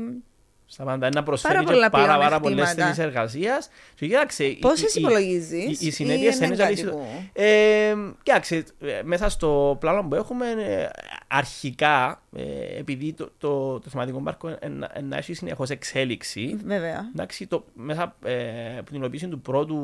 Στα 0.69 0.83
πάντα 0.83 1.09
να 1.13 1.23
προσφέρει 1.23 1.53
Πάρα 1.53 1.65
και 1.65 1.73
πολλά 1.73 1.89
πάρα, 1.89 2.17
πάρα 2.17 2.39
πολλές 2.39 2.55
πλεονεκτήματα. 2.55 2.93
θέσεις 2.93 3.03
εργασίας. 3.03 3.69
Και 3.95 4.07
κοίταξε, 4.07 4.43
οι- 4.45 4.55
Πόσε 4.55 4.83
οι- 4.85 4.91
οι- 4.95 4.99
υπολογίζει, 5.01 5.57
οι- 5.57 5.77
οι 5.79 5.91
συνέπειες 5.91 6.35
θα 6.37 6.45
είναι 6.45 6.55
κάτι 6.55 6.75
ζαλίσιο- 6.75 6.91
που... 6.91 7.05
Ε, 7.33 7.93
κοίταξε, 8.23 8.63
ε, 8.81 9.01
μέσα 9.03 9.29
στο 9.29 9.77
πλάνο 9.79 10.03
που 10.03 10.15
έχουμε, 10.15 10.45
ε, 10.49 10.87
αρχικά, 11.27 12.21
ε, 12.35 12.77
επειδή 12.77 13.13
το, 13.13 13.29
το, 13.37 13.79
το 13.79 13.89
θεματικό 13.89 14.21
πάρκο 14.21 14.47
ε, 14.59 14.67
να- 14.67 14.91
ε, 14.93 15.01
να 15.01 15.17
έχει 15.17 15.33
συνεχώς 15.33 15.69
εξέλιξη, 15.69 16.57
Βέβαια. 16.65 17.09
εντάξει, 17.13 17.47
το, 17.47 17.65
μέσα 17.73 18.15
ε, 18.23 18.77
από 18.77 18.89
την 18.89 18.95
υλοποίηση 18.99 19.27
του 19.27 19.39
πρώτου, 19.41 19.75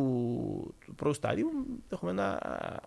του 0.86 0.96
πρώτου 0.96 1.16
στάδιου, 1.16 1.50
έχουμε 1.90 2.12
να, 2.12 2.40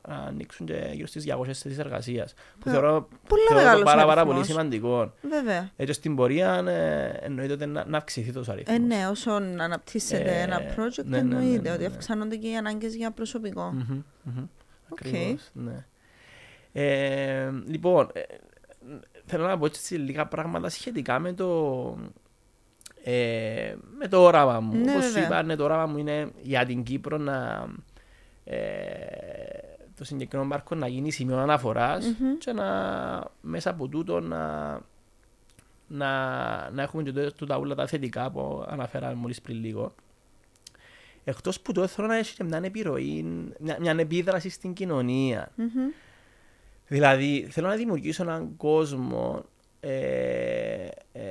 να 0.08 0.14
ανοίξουν 0.14 0.66
και 0.66 0.90
γύρω 0.92 1.06
στις 1.06 1.24
200 1.28 1.44
θέσεις 1.44 1.78
εργασίας. 1.78 2.34
Που 2.58 2.68
Ε, 2.68 2.72
θεωρώ, 2.72 3.08
πολλά 3.28 3.42
θεωρώ 3.48 3.62
μεγάλος 3.64 3.82
πάρα, 3.82 4.00
πάρα 4.06 4.12
αριθμός. 4.12 4.34
πολύ 4.34 4.46
σημαντικό. 4.46 5.12
Βέβαια. 5.22 5.70
Έτσι 5.76 5.92
στην 5.92 6.16
πορεία 6.16 6.54
ε, 6.66 7.18
εννοείται 7.22 7.52
ότι 7.52 7.66
να, 7.66 7.84
να 7.84 7.96
αυξηθεί 7.96 8.32
τόσο 8.32 8.52
αριθμό. 8.52 8.74
Ε, 8.74 8.78
ναι, 8.78 9.06
όσο 9.10 9.30
αναπτύσσεται 9.58 10.30
Ε, 10.38 10.42
ένα 10.42 10.60
project, 10.76 11.04
ναι, 11.04 11.22
ναι, 11.22 11.22
ναι, 11.22 11.36
εννοείται 11.36 11.68
ναι, 11.68 11.74
ότι 11.74 11.80
ναι. 11.80 11.86
αυξάνονται 11.86 12.36
και 12.36 12.48
οι 12.48 12.56
ανάγκες 12.56 12.94
για 12.94 13.10
προσωπικό. 13.10 13.62
Μμμ, 13.72 14.02
μμμ. 14.22 14.44
ΟΚ. 14.88 14.98
Ακριβώς, 15.00 15.50
ναι. 15.52 15.84
Ε, 16.72 17.50
λοιπόν, 17.66 18.08
ε, 18.12 18.20
θέλω 19.24 19.46
να 19.46 19.58
πω 19.58 19.66
έτσι 19.66 19.94
λίγα 19.94 20.26
πράγματα 20.26 20.68
σχετικά 20.68 21.18
με 21.18 21.32
το, 21.32 21.98
ε, 23.04 23.74
με 23.98 24.08
το 24.08 24.22
όραμα 24.22 24.60
μου. 24.60 24.74
Ναι, 24.74 24.90
Όπως 24.92 25.04
σου 25.04 25.12
βέβαια. 25.12 25.26
είπα, 25.26 25.42
ναι, 25.42 25.56
το 25.56 25.64
όραμα 25.64 25.86
μου 25.86 25.98
είναι 25.98 26.30
για 26.42 26.64
την 26.66 26.82
Κύπρο 26.82 27.16
να 27.18 27.66
ε, 28.44 28.56
το 29.96 30.04
συγκεκριμένο 30.04 30.50
πάρκο 30.50 30.74
να 30.74 30.86
γίνει 30.88 31.10
σημείο 31.10 31.38
αναφοράς 31.38 32.06
Μμμ. 32.06 32.36
και 32.38 32.52
να 32.52 32.64
μέσα 33.40 33.70
από 33.70 33.88
τούτο 33.88 34.20
να, 34.20 34.72
να, 35.88 36.10
να 36.70 36.82
έχουμε 36.82 37.02
και 37.02 37.12
το- 37.12 37.32
τούτα 37.32 37.56
όλα 37.56 37.74
τα 37.74 37.86
θετικά 37.86 38.30
που 38.30 38.64
αναφέραμε 38.68 39.14
μόλις 39.14 39.40
πριν 39.40 39.60
λίγο. 39.60 39.94
Εκτός 41.24 41.60
που 41.60 41.72
το 41.72 41.86
θέλω 41.86 42.06
να 42.06 42.16
έχει 42.16 42.34
και 42.36 42.44
μια 42.44 42.60
επιρροή, 42.62 43.22
μια, 43.58 43.76
μια 43.80 43.94
επίδραση 43.98 44.48
στην 44.48 44.72
κοινωνία. 44.72 45.50
Μμμ. 45.54 45.68
Δηλαδή, 46.86 47.46
θέλω 47.50 47.68
να 47.68 47.74
δημιουργήσω 47.74 48.22
έναν 48.22 48.56
κόσμο 48.56 49.44
ε, 49.80 50.88
ε, 51.12 51.22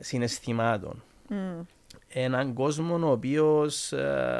συναισθημάτων. 0.00 1.02
Μμ. 1.28 1.60
Έναν 2.08 2.54
κόσμο 2.54 3.08
ο 3.08 3.10
οποίος 3.10 3.92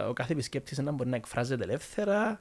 ο 0.09 0.13
κάθε 0.13 0.33
επισκέπτης 0.33 0.79
να 0.79 0.93
μπορεί 0.93 1.09
να 1.09 1.17
εκφράζεται 1.17 1.65
ελεύθερα, 1.65 2.41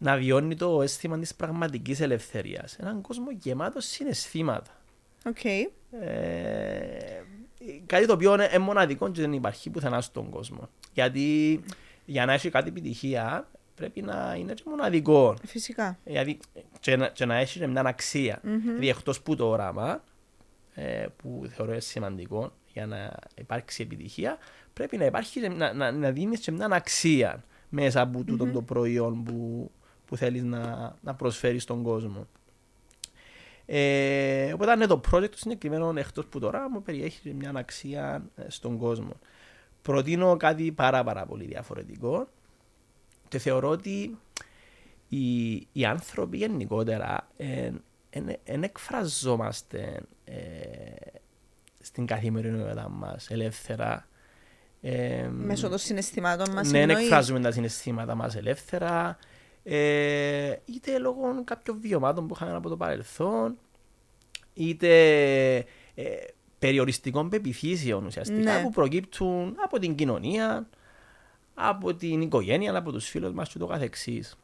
να 0.00 0.16
βιώνει 0.16 0.56
το 0.56 0.82
αίσθημα 0.82 1.18
της 1.18 1.34
πραγματικής 1.34 2.00
ελευθερίας. 2.00 2.76
Έναν 2.78 3.00
κόσμο 3.00 3.26
γεμάτο 3.30 3.80
συναισθήματα. 3.80 4.70
ΟΚ. 5.26 5.44
Ε, 5.44 5.68
κάτι 7.86 8.06
το 8.06 8.12
οποίο 8.12 8.34
είναι 8.34 8.58
μοναδικό 8.58 9.10
και 9.10 9.20
δεν 9.20 9.32
υπάρχει 9.32 9.70
πουθενά 9.70 10.00
στον 10.00 10.30
κόσμο. 10.30 10.68
Γιατί 10.92 11.60
για 12.04 12.26
να 12.26 12.32
έχει 12.32 12.50
κάτι 12.50 12.68
επιτυχία 12.68 13.48
πρέπει 13.74 14.02
να 14.02 14.34
είναι 14.38 14.54
και 14.54 14.62
μοναδικό. 14.66 15.36
Φυσικά. 15.46 15.98
Δηλαδή 16.04 16.38
και 16.80 16.96
να, 16.96 17.08
και 17.08 17.24
να 17.24 17.36
έχεις 17.36 17.58
και 17.60 17.66
μια 17.66 17.82
αξία. 17.84 18.40
Μμμ. 18.42 18.60
Δηλαδή 18.60 18.88
εκτός 18.88 19.20
που 19.22 19.36
το 19.36 19.48
όραμα 19.48 20.02
ε, 20.74 21.06
που 21.16 21.44
θεωρώ 21.48 21.72
είναι 21.72 21.80
σημαντικό 21.80 22.52
για 22.72 22.86
να 22.86 23.12
υπάρξει 23.34 23.82
επιτυχία 23.82 24.38
πρέπει 24.72 24.96
να 24.96 25.04
υπάρχει 25.04 25.40
και 25.40 25.48
να, 25.48 25.72
να, 25.72 25.92
να 25.92 26.10
δίνεις 26.10 26.40
και 26.40 26.50
μια 26.50 26.68
αξία 26.70 27.44
μέσα 27.68 28.00
από 28.00 28.24
τούτο 28.24 28.46
το 28.46 28.62
προϊόν 28.62 29.24
που, 29.24 29.70
που 30.04 30.16
θέλεις 30.16 30.42
να, 30.42 30.94
να 31.00 31.14
προσφέρεις 31.14 31.62
στον 31.62 31.82
κόσμο. 31.82 32.26
Ε, 33.66 34.52
οπότε 34.52 34.76
ναι, 34.76 34.86
το 34.86 35.00
project 35.10 35.30
το 35.30 35.36
συγκεκριμένο 35.36 35.92
εκτός 35.96 36.26
που 36.26 36.38
το 36.38 36.46
όραμα 36.46 36.80
περιέχει 36.80 37.20
και 37.20 37.34
μια 37.34 37.52
αξία 37.54 38.24
ε, 38.36 38.42
στον 38.48 38.78
κόσμο. 38.78 39.12
Προτείνω 39.82 40.36
κάτι 40.36 40.72
πάρα 40.72 41.04
πάρα 41.04 41.26
πολύ 41.26 41.44
διαφορετικό 41.44 42.28
και 43.34 43.40
θεωρώ 43.40 43.68
ότι 43.68 44.18
οι, 45.08 45.52
οι 45.72 45.84
άνθρωποι 45.84 46.36
γενικότερα 46.36 47.28
δεν 48.44 48.62
εκφραζόμαστε 48.62 50.00
ε, 50.24 50.34
στην 51.80 52.06
καθημερινότητα 52.06 52.88
μας 52.88 53.30
ελεύθερα. 53.30 54.08
Ε, 54.80 55.28
Μέσω 55.32 55.68
των 55.68 55.78
συναισθημάτων 55.78 56.50
μας. 56.54 56.70
ναι, 56.70 56.78
δεν 56.86 56.90
εκφράζουμε 56.90 57.40
τα 57.40 57.50
συναισθήματα 57.50 58.14
μας 58.14 58.36
ελεύθερα. 58.36 59.18
Ε, 59.62 60.54
είτε 60.64 60.98
λόγω 60.98 61.44
κάποιων 61.44 61.80
βιωμάτων 61.80 62.26
που 62.26 62.34
είχαμε 62.34 62.56
από 62.56 62.68
το 62.68 62.76
παρελθόν, 62.76 63.58
είτε 64.54 64.88
ε, 65.94 66.04
περιοριστικών 66.58 67.28
πεπιθήσεων 67.28 68.06
ουσιαστικά 68.06 68.56
Ναι. 68.56 68.62
που 68.62 68.70
προκύπτουν 68.70 69.56
από 69.64 69.78
την 69.78 69.94
κοινωνία, 69.94 70.68
από 71.54 71.94
την 71.94 72.20
οικογένεια, 72.20 72.76
από 72.76 72.92
τους 72.92 73.08
φίλους 73.08 73.32
μας 73.32 73.48
και 73.48 73.58
το 73.58 73.66
καθεξής. 73.66 74.36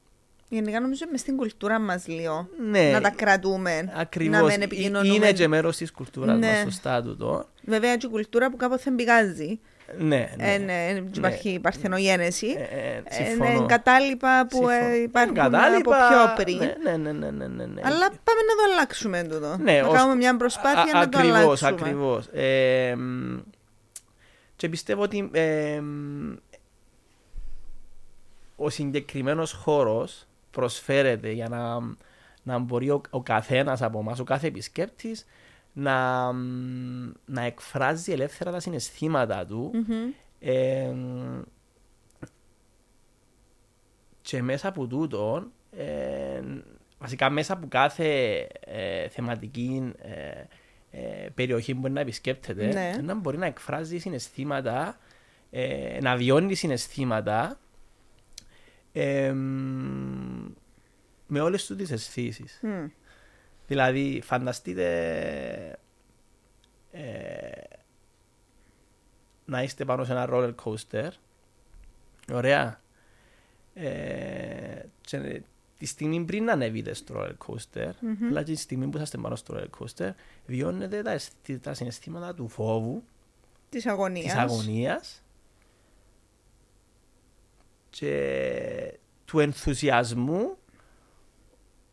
Γενικά 0.49 0.81
νομίζω 0.81 1.05
μες 1.11 1.21
στην 1.21 1.37
κουλτούρα 1.37 1.79
μας 1.81 2.07
λίγο. 2.07 2.49
Ναι, 2.71 2.91
Να 2.93 3.01
τα 3.01 3.11
κρατούμε. 3.11 3.93
ακριβώς. 3.97 4.41
Να 4.41 4.47
μην 4.47 4.61
Ε, 4.61 4.65
επικοινωνούμε. 4.65 5.15
Είναι 5.15 5.33
και 5.33 5.49
μέρος 5.49 5.77
της 5.77 5.93
κουλτούρας 5.93 6.39
Ναι. 6.39 6.47
μας, 6.47 6.59
σωστά 6.63 7.03
τούτο. 7.03 7.45
Βέβαια 7.65 7.97
και 7.97 8.07
η 8.07 8.11
κουλτούρα 8.11 8.51
που 8.51 8.57
κάποτε 8.57 8.91
πηγάζει. 8.91 9.61
Ναι, 9.99 10.29
ναι. 10.37 10.53
Ε, 10.55 10.59
ναι, 10.59 10.91
δεν 10.95 11.11
υπάρχει 11.17 11.59
παρθενογένεση. 11.63 12.47
Ε, 12.47 12.63
ε, 12.63 13.03
Ε, 13.05 13.25
συμφωνώ. 13.25 13.51
Είναι 13.51 13.67
κατάλοιπα 13.67 14.47
που 14.47 14.57
Συμφωνώ. 14.57 14.79
ε, 14.79 15.03
υπάρχουν 15.03 15.37
Εγκατάλειπα, 15.37 16.07
από 16.07 16.15
πιο 16.35 16.45
πριν. 16.45 16.57
Ναι, 16.59 16.97
ναι, 16.97 16.97
ναι, 16.97 17.13
ναι, 17.13 17.31
ναι, 17.31 17.47
ναι, 17.47 17.67
ναι. 17.67 17.81
Αλλά 17.85 18.09
πάμε 18.09 18.41
να 18.49 18.55
το 18.57 18.73
αλλάξουμε 18.73 19.23
τούτο. 19.23 19.57
Ναι, 19.63 19.81
να 19.81 19.87
ως- 19.89 19.95
κάνουμε 19.97 20.15
μια 20.15 20.37
προσπάθεια 20.37 20.81
Α- 20.99 21.01
να 21.01 21.09
το 21.09 21.19
ακριβώς, 21.19 21.37
αλλάξουμε. 21.63 21.69
Ακριβώς, 21.69 22.27
Ε, 22.33 22.95
μ, 22.97 23.39
και 24.57 24.69
πιστεύω 24.69 25.03
ότι 25.03 25.29
ε, 25.33 25.81
μ, 25.81 26.33
ο 28.63 28.71
συγκεκριμένος 28.71 29.53
χώρος 29.53 30.27
προσφέρεται 30.51 31.31
για 31.31 31.49
να, 31.49 31.79
να 32.43 32.59
μπορεί 32.59 32.91
ο, 32.91 33.01
ο 33.11 33.23
καθένας 33.23 33.83
από 33.83 33.99
εμάς, 33.99 34.19
ο 34.19 34.25
κάθε 34.25 34.47
επισκέπτης, 34.47 35.27
να, 35.73 36.33
μ, 36.33 37.11
να 37.25 37.43
εκφράζει 37.43 38.13
ελεύθερα 38.13 38.51
τα 38.51 38.61
συναισθήματα 38.61 39.47
του 39.47 39.71
Μμμ. 39.75 39.95
ε, 40.41 40.95
και 44.23 44.43
μέσα 44.43 44.69
από 44.69 44.87
τούτο, 44.87 45.47
ε, 45.77 46.41
βασικά 46.99 47.31
μέσα 47.31 47.53
από 47.53 47.67
κάθε 47.69 48.39
ε, 48.61 49.09
θεματική 49.09 49.93
ε, 49.99 50.45
ε, 50.91 51.29
περιοχή 51.35 51.75
που 51.75 51.81
μπορεί 51.81 51.93
να 51.93 52.01
επισκέπτεται, 52.01 52.67
Ναι. 52.67 52.97
να 53.03 53.15
μπορεί 53.15 53.37
να 53.39 53.47
εκφράζει 53.47 53.99
συναισθήματα, 53.99 54.99
ε, 55.51 55.99
να 56.03 56.17
βιώνει 56.17 56.55
συναισθήματα 56.55 57.59
ε, 58.93 59.33
με 61.27 61.41
όλες 61.41 61.67
του 61.67 61.77
τις 61.77 61.91
αισθήσεις. 61.91 62.59
Μμ. 62.63 62.87
Δηλαδή, 63.67 64.21
φανταστείτε 64.25 65.79
ε, 66.93 67.51
να 69.45 69.63
είστε 69.63 69.85
πάνω 69.85 70.05
σε 70.05 70.13
ένα 70.13 70.29
roller 70.31 70.55
coaster. 70.65 71.09
Ωραία. 72.33 72.81
Ε, 73.75 74.83
και 75.01 75.43
τη 75.79 75.87
στιγμή 75.87 76.25
πριν 76.25 76.45
να 76.45 76.53
ανέβείτε 76.53 76.95
στο 76.95 77.15
roller 77.19 77.35
coaster, 77.47 77.91
Μμμ. 78.01 78.27
αλλά 78.29 78.43
και 78.43 78.53
τη 78.53 78.59
στιγμή 78.59 78.87
που 78.87 78.97
είσαστε 78.97 79.19
πάνω 79.19 79.37
στο 79.37 79.55
roller 79.57 79.79
coaster, 79.85 80.11
βιώνετε 80.47 81.03
τα, 81.03 81.11
αισθη- 81.11 81.63
τα 81.63 81.75
συναισθήματα 81.75 82.35
του 82.35 82.49
φόβου, 82.49 83.03
Της 83.69 83.87
αγωνίας. 83.87 84.25
της 84.25 84.35
αγωνίας 84.35 85.23
και 87.91 88.99
του 89.25 89.39
ενθουσιασμού 89.39 90.57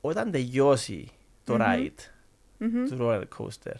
όταν 0.01 0.31
τελειώσει 0.31 1.11
το 1.43 1.53
Μμμ. 1.53 1.61
ride 1.65 1.99
Μμμ. 2.57 2.85
του 2.85 2.97
roller 2.99 3.23
coaster. 3.37 3.75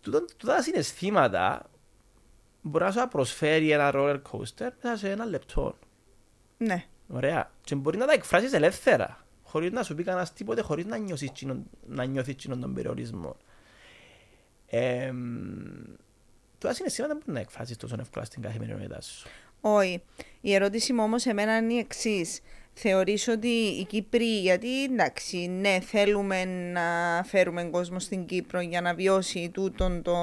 Τούτας, 0.00 0.22
τούτα 0.36 0.54
τα 0.54 0.62
συναισθήματα 0.62 1.70
μπορεί 2.62 2.84
να 2.84 2.90
σου 2.90 3.08
προσφέρει 3.08 3.70
ένα 3.70 3.90
roller 3.94 4.20
coaster 4.30 4.68
μέσα 4.82 4.96
σε 4.96 5.10
ένα 5.10 5.24
λεπτό. 5.24 5.78
Ναι. 6.56 6.84
Ωραία. 7.08 7.50
Και 7.64 7.74
μπορεί 7.74 7.96
να 7.98 8.06
τα 8.06 8.12
εκφράσεις 8.12 8.52
ελεύθερα. 8.52 9.24
Χωρίς 9.42 9.70
να 9.70 9.82
σου 9.82 9.94
πει 9.94 10.02
κανένας 10.02 10.32
τίποτε, 10.32 10.60
χωρίς 10.60 10.84
να 10.84 10.96
νιώσεις, 10.96 11.32
τσινον, 11.32 11.64
να 11.86 12.04
νιώθεις 12.04 12.36
τσινον 12.36 12.60
τον 12.60 12.74
περιορισμό. 12.74 13.36
Ε, 14.66 15.12
τώρα 16.58 16.74
συναισθήματα 16.74 17.14
μπορεί 17.14 17.32
να 17.32 17.40
εκφράσεις 17.40 17.76
τόσο 17.76 17.96
εύκολα 18.00 18.24
στην 18.24 18.42
καθημερινότητά 18.42 19.00
σου. 19.00 19.28
Όχι. 19.60 20.02
Η 20.40 20.54
ερώτηση 20.54 20.92
μου 20.92 21.02
όμως 21.02 21.26
εμένα 21.26 21.56
είναι 21.56 21.72
η 21.72 21.78
εξής. 21.78 22.40
Θεωρείς 22.72 23.28
ότι 23.28 23.48
οι 23.48 23.84
Κύπροι, 23.84 24.40
γιατί 24.40 24.84
εντάξει, 24.84 25.36
ναι, 25.36 25.78
θέλουμε 25.80 26.44
να 26.44 26.82
φέρουμε 27.24 27.64
κόσμο 27.64 27.98
στην 27.98 28.26
Κύπρο 28.26 28.60
για 28.60 28.80
να 28.80 28.94
βιώσει 28.94 29.50
τούτον 29.52 30.02
το, 30.02 30.16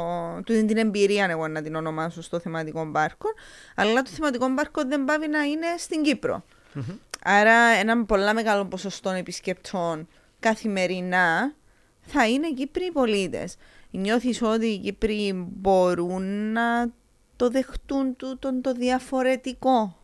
τούτη 0.45 0.65
την 0.65 0.77
εμπειρία, 0.77 1.27
εγώ 1.29 1.47
να 1.47 1.61
την 1.61 1.75
ονομάσω 1.75 2.21
στο 2.21 2.39
θεματικό 2.39 2.89
πάρκο, 2.91 3.27
αλλά 3.75 4.01
το 4.01 4.09
θεματικό 4.09 4.53
πάρκο 4.53 4.81
δεν 4.87 5.05
πάβει 5.05 5.27
να 5.27 5.43
είναι 5.43 5.67
στην 5.77 6.03
κυπρο 6.03 6.43
Άρα 7.23 7.53
ένα 7.53 8.05
πολύ 8.05 8.33
μεγάλο 8.33 8.65
ποσοστό 8.65 9.09
επισκεπτών 9.09 10.07
καθημερινά 10.39 11.53
θα 12.01 12.27
είναι 12.27 12.51
Κύπροι 12.51 12.91
πολίτες. 12.91 13.55
Νιώθεις 13.91 14.41
ότι 14.41 14.65
οι 14.65 14.77
Κύπροι 14.77 15.33
μπορούν 15.33 16.51
να 16.51 16.91
το 17.37 17.49
δεχτούν 17.49 18.15
τούτον 18.15 18.61
το 18.61 18.73
διαφορετικό. 18.73 19.97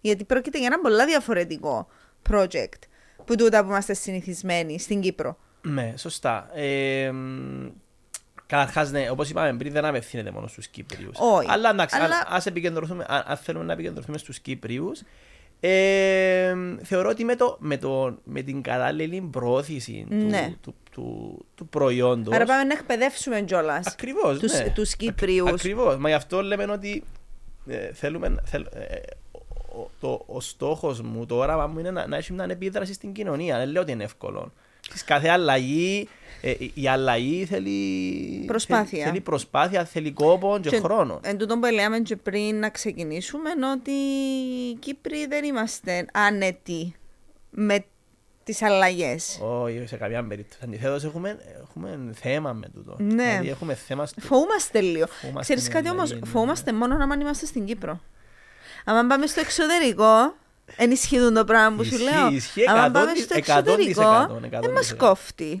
Γιατί 0.00 0.24
πρόκειται 0.24 0.58
για 0.58 0.66
ένα 0.66 0.80
πολύ 0.80 1.04
διαφορετικό 1.04 1.88
project 2.30 2.78
που 3.24 3.34
τούτα 3.34 3.62
που 3.62 3.68
είμαστε 3.68 3.94
συνηθισμένοι 3.94 4.78
στην 4.78 5.00
Κύπρο. 5.00 5.36
Ναι, 5.62 5.94
σωστά. 5.96 6.50
Ε, 6.54 7.12
Καταρχάς, 8.50 8.90
ναι, 8.90 9.10
όπως 9.10 9.30
είπαμε 9.30 9.58
πριν, 9.58 9.72
δεν 9.72 9.84
απευθύνεται 9.84 10.30
μόνο 10.30 10.46
στους 10.46 10.68
Κύπριους. 10.68 11.16
Αλλά 11.46 11.70
εντάξει, 11.70 11.96
Αλλά... 11.96 12.24
αν, 12.28 12.40
επικεντρωθούμε, 12.44 13.04
αν, 13.08 13.36
θέλουμε 13.36 13.64
να 13.64 13.72
επικεντρωθούμε 13.72 14.18
στους 14.18 14.38
Κύπριους, 14.38 15.02
ε, 15.60 16.54
θεωρώ 16.82 17.08
ότι 17.08 17.24
με, 17.24 17.36
το, 17.36 17.56
με, 17.60 17.76
το, 17.76 18.18
με 18.24 18.42
την 18.42 18.62
κατάλληλη 18.62 19.28
προώθηση 19.30 20.06
ναι. 20.08 20.54
του, 20.60 20.74
του, 20.74 20.74
του, 20.92 21.46
του 21.54 21.68
προϊόντος... 21.68 22.34
Άρα 22.34 22.44
πάμε 22.44 22.64
να 22.64 22.72
εκπαιδεύσουμε 22.72 23.40
κιόλας 23.40 23.96
τους, 24.38 24.52
ναι. 24.52 24.72
τους 24.74 24.96
Κύπριους. 24.96 25.50
Ακριβώς. 25.50 25.96
Μα 25.96 26.08
γι' 26.08 26.14
αυτό 26.14 26.42
λέμε 26.42 26.64
ότι 26.64 27.04
ε, 27.66 27.92
θέλουμε... 27.92 28.34
Θέλ, 28.44 28.66
ε, 28.72 29.00
ο, 29.72 29.90
το, 30.00 30.24
ο 30.26 30.40
στόχος 30.40 31.00
μου, 31.00 31.26
το 31.26 31.36
όραμα 31.36 31.66
μου 31.66 31.78
είναι 31.78 31.90
να, 31.90 32.06
να 32.06 32.16
έχει 32.16 32.32
μια 32.32 32.46
επίδραση 32.48 32.92
στην 32.92 33.12
κοινωνία. 33.12 33.58
Δεν 33.58 33.70
λέω 33.70 33.82
ότι 33.82 33.92
είναι 33.92 34.04
εύκολο. 34.04 34.52
Στις 34.80 35.04
κάθε 35.04 35.28
αλλαγή, 35.28 36.08
ε, 36.42 36.54
η 36.74 36.88
αλλαγή 36.88 37.44
θέλει 37.44 38.44
προσπάθεια, 38.46 39.04
θέλει, 39.04 39.20
προσπάθεια, 39.20 39.84
θέλει 39.84 40.12
κόπο 40.12 40.58
και, 40.62 40.68
και 40.68 40.80
χρόνο. 40.80 41.20
Εν 41.22 41.38
τούτο 41.38 41.58
που 41.58 41.72
λέμε 41.72 41.98
και 41.98 42.16
πριν 42.16 42.58
να 42.58 42.70
ξεκινήσουμε, 42.70 43.50
ότι 43.72 43.90
οι 43.90 44.74
Κύπροι 44.74 45.26
δεν 45.26 45.44
είμαστε 45.44 46.06
άνετοι 46.12 46.94
με 47.50 47.84
τις 48.44 48.62
αλλαγές. 48.62 49.38
Όχι, 49.42 49.84
σε 49.86 49.96
καμιά 49.96 50.24
περίπτωση. 50.26 50.60
Αντιθέτως, 50.64 51.04
έχουμε, 51.04 51.38
έχουμε 51.62 51.98
θέμα 52.14 52.52
με 52.52 52.68
τούτο. 52.74 52.96
Ναι. 52.98 53.24
Δηλαδή, 53.24 53.48
έχουμε 53.48 53.74
θέμα 53.74 54.06
στο... 54.06 54.20
Φοβούμαστε 54.20 54.80
λίγο. 54.80 55.06
Ξέρεις 55.40 55.68
κάτι 55.68 55.90
όμως, 55.90 56.12
ναι. 56.12 56.26
φοβούμαστε 56.26 56.72
μόνο 56.72 57.06
να 57.06 57.14
είμαστε 57.20 57.46
στην 57.46 57.64
Κύπρο. 57.64 58.00
Αν 58.84 59.06
πάμε 59.06 59.26
στο 59.26 59.40
εξωτερικό, 59.40 60.34
ενισχύουν 60.76 61.34
το 61.34 61.44
πράγμα 61.44 61.76
που 61.76 61.84
σου 61.84 61.98
λέω. 61.98 62.30
Ισχύει, 62.30 62.64
Αν 62.68 62.92
πάμε 62.92 63.14
στο 63.14 63.34
εξωτερικό, 63.36 64.40
δεν 64.60 64.70
μας 64.70 64.94
κόφτει. 64.96 65.60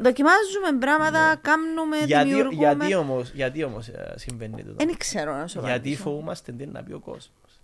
Δοκιμάζουμε 0.00 0.78
πράγματα, 0.78 1.28
ναι. 1.28 1.34
κάνουμε, 1.40 1.96
γιατί, 1.96 2.28
δημιουργούμε. 2.28 2.74
Γιατί 2.74 2.94
όμω 2.94 3.22
γιατί 3.32 3.64
όμως 3.64 3.88
ε, 3.88 4.14
συμβαίνει 4.16 4.62
το 4.62 4.72
Δεν 4.76 4.96
ξέρω 4.96 5.36
να 5.36 5.46
σου 5.46 5.60
Γιατί 5.64 5.96
φοβούμαστε 5.96 6.52
τι 6.52 6.66
να 6.66 6.82
πει 6.82 6.92
ο 6.92 6.98
κόσμος. 6.98 7.60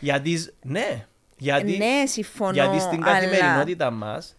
Γιατί, 0.00 0.46
ναι, 0.62 1.06
γιατί, 1.36 1.76
ναι, 1.76 2.06
συμφωνώ, 2.06 2.52
γιατί 2.52 2.80
στην 2.80 3.00
καθημερινότητα 3.00 3.86
αλλά... 3.86 3.96
μας 3.96 4.36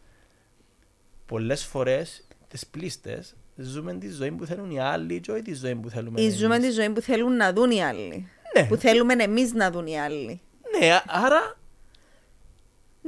πολλές 1.26 1.66
φορές 1.66 2.28
τις 2.48 2.68
πλήστες 2.68 3.36
ζούμε 3.56 3.94
τη 3.94 4.10
ζωή 4.10 4.32
που 4.32 4.46
θέλουν 4.46 4.72
οι 4.72 4.80
άλλοι 4.80 5.20
και 5.20 5.32
όχι 5.32 5.42
τη 5.42 5.54
ζωή 5.54 5.76
που 5.76 5.90
θέλουμε 5.90 6.22
εμείς. 6.22 6.36
Ζούμε 6.36 6.60
τη 6.60 6.70
ζωή 6.70 6.90
που 6.90 7.02
θέλουν 7.02 7.36
να 7.36 7.54
δουν 7.54 7.72
οι 7.72 7.84
άλλοι. 7.84 8.28
Ναι. 8.58 8.64
Που 8.64 8.76
θέλουμε 8.76 9.14
εμείς 9.14 9.54
να 9.54 9.72
δουν 9.72 9.88
οι 9.88 10.00
άλλοι. 10.00 10.42
Ναι, 10.80 11.02
άρα 11.08 11.59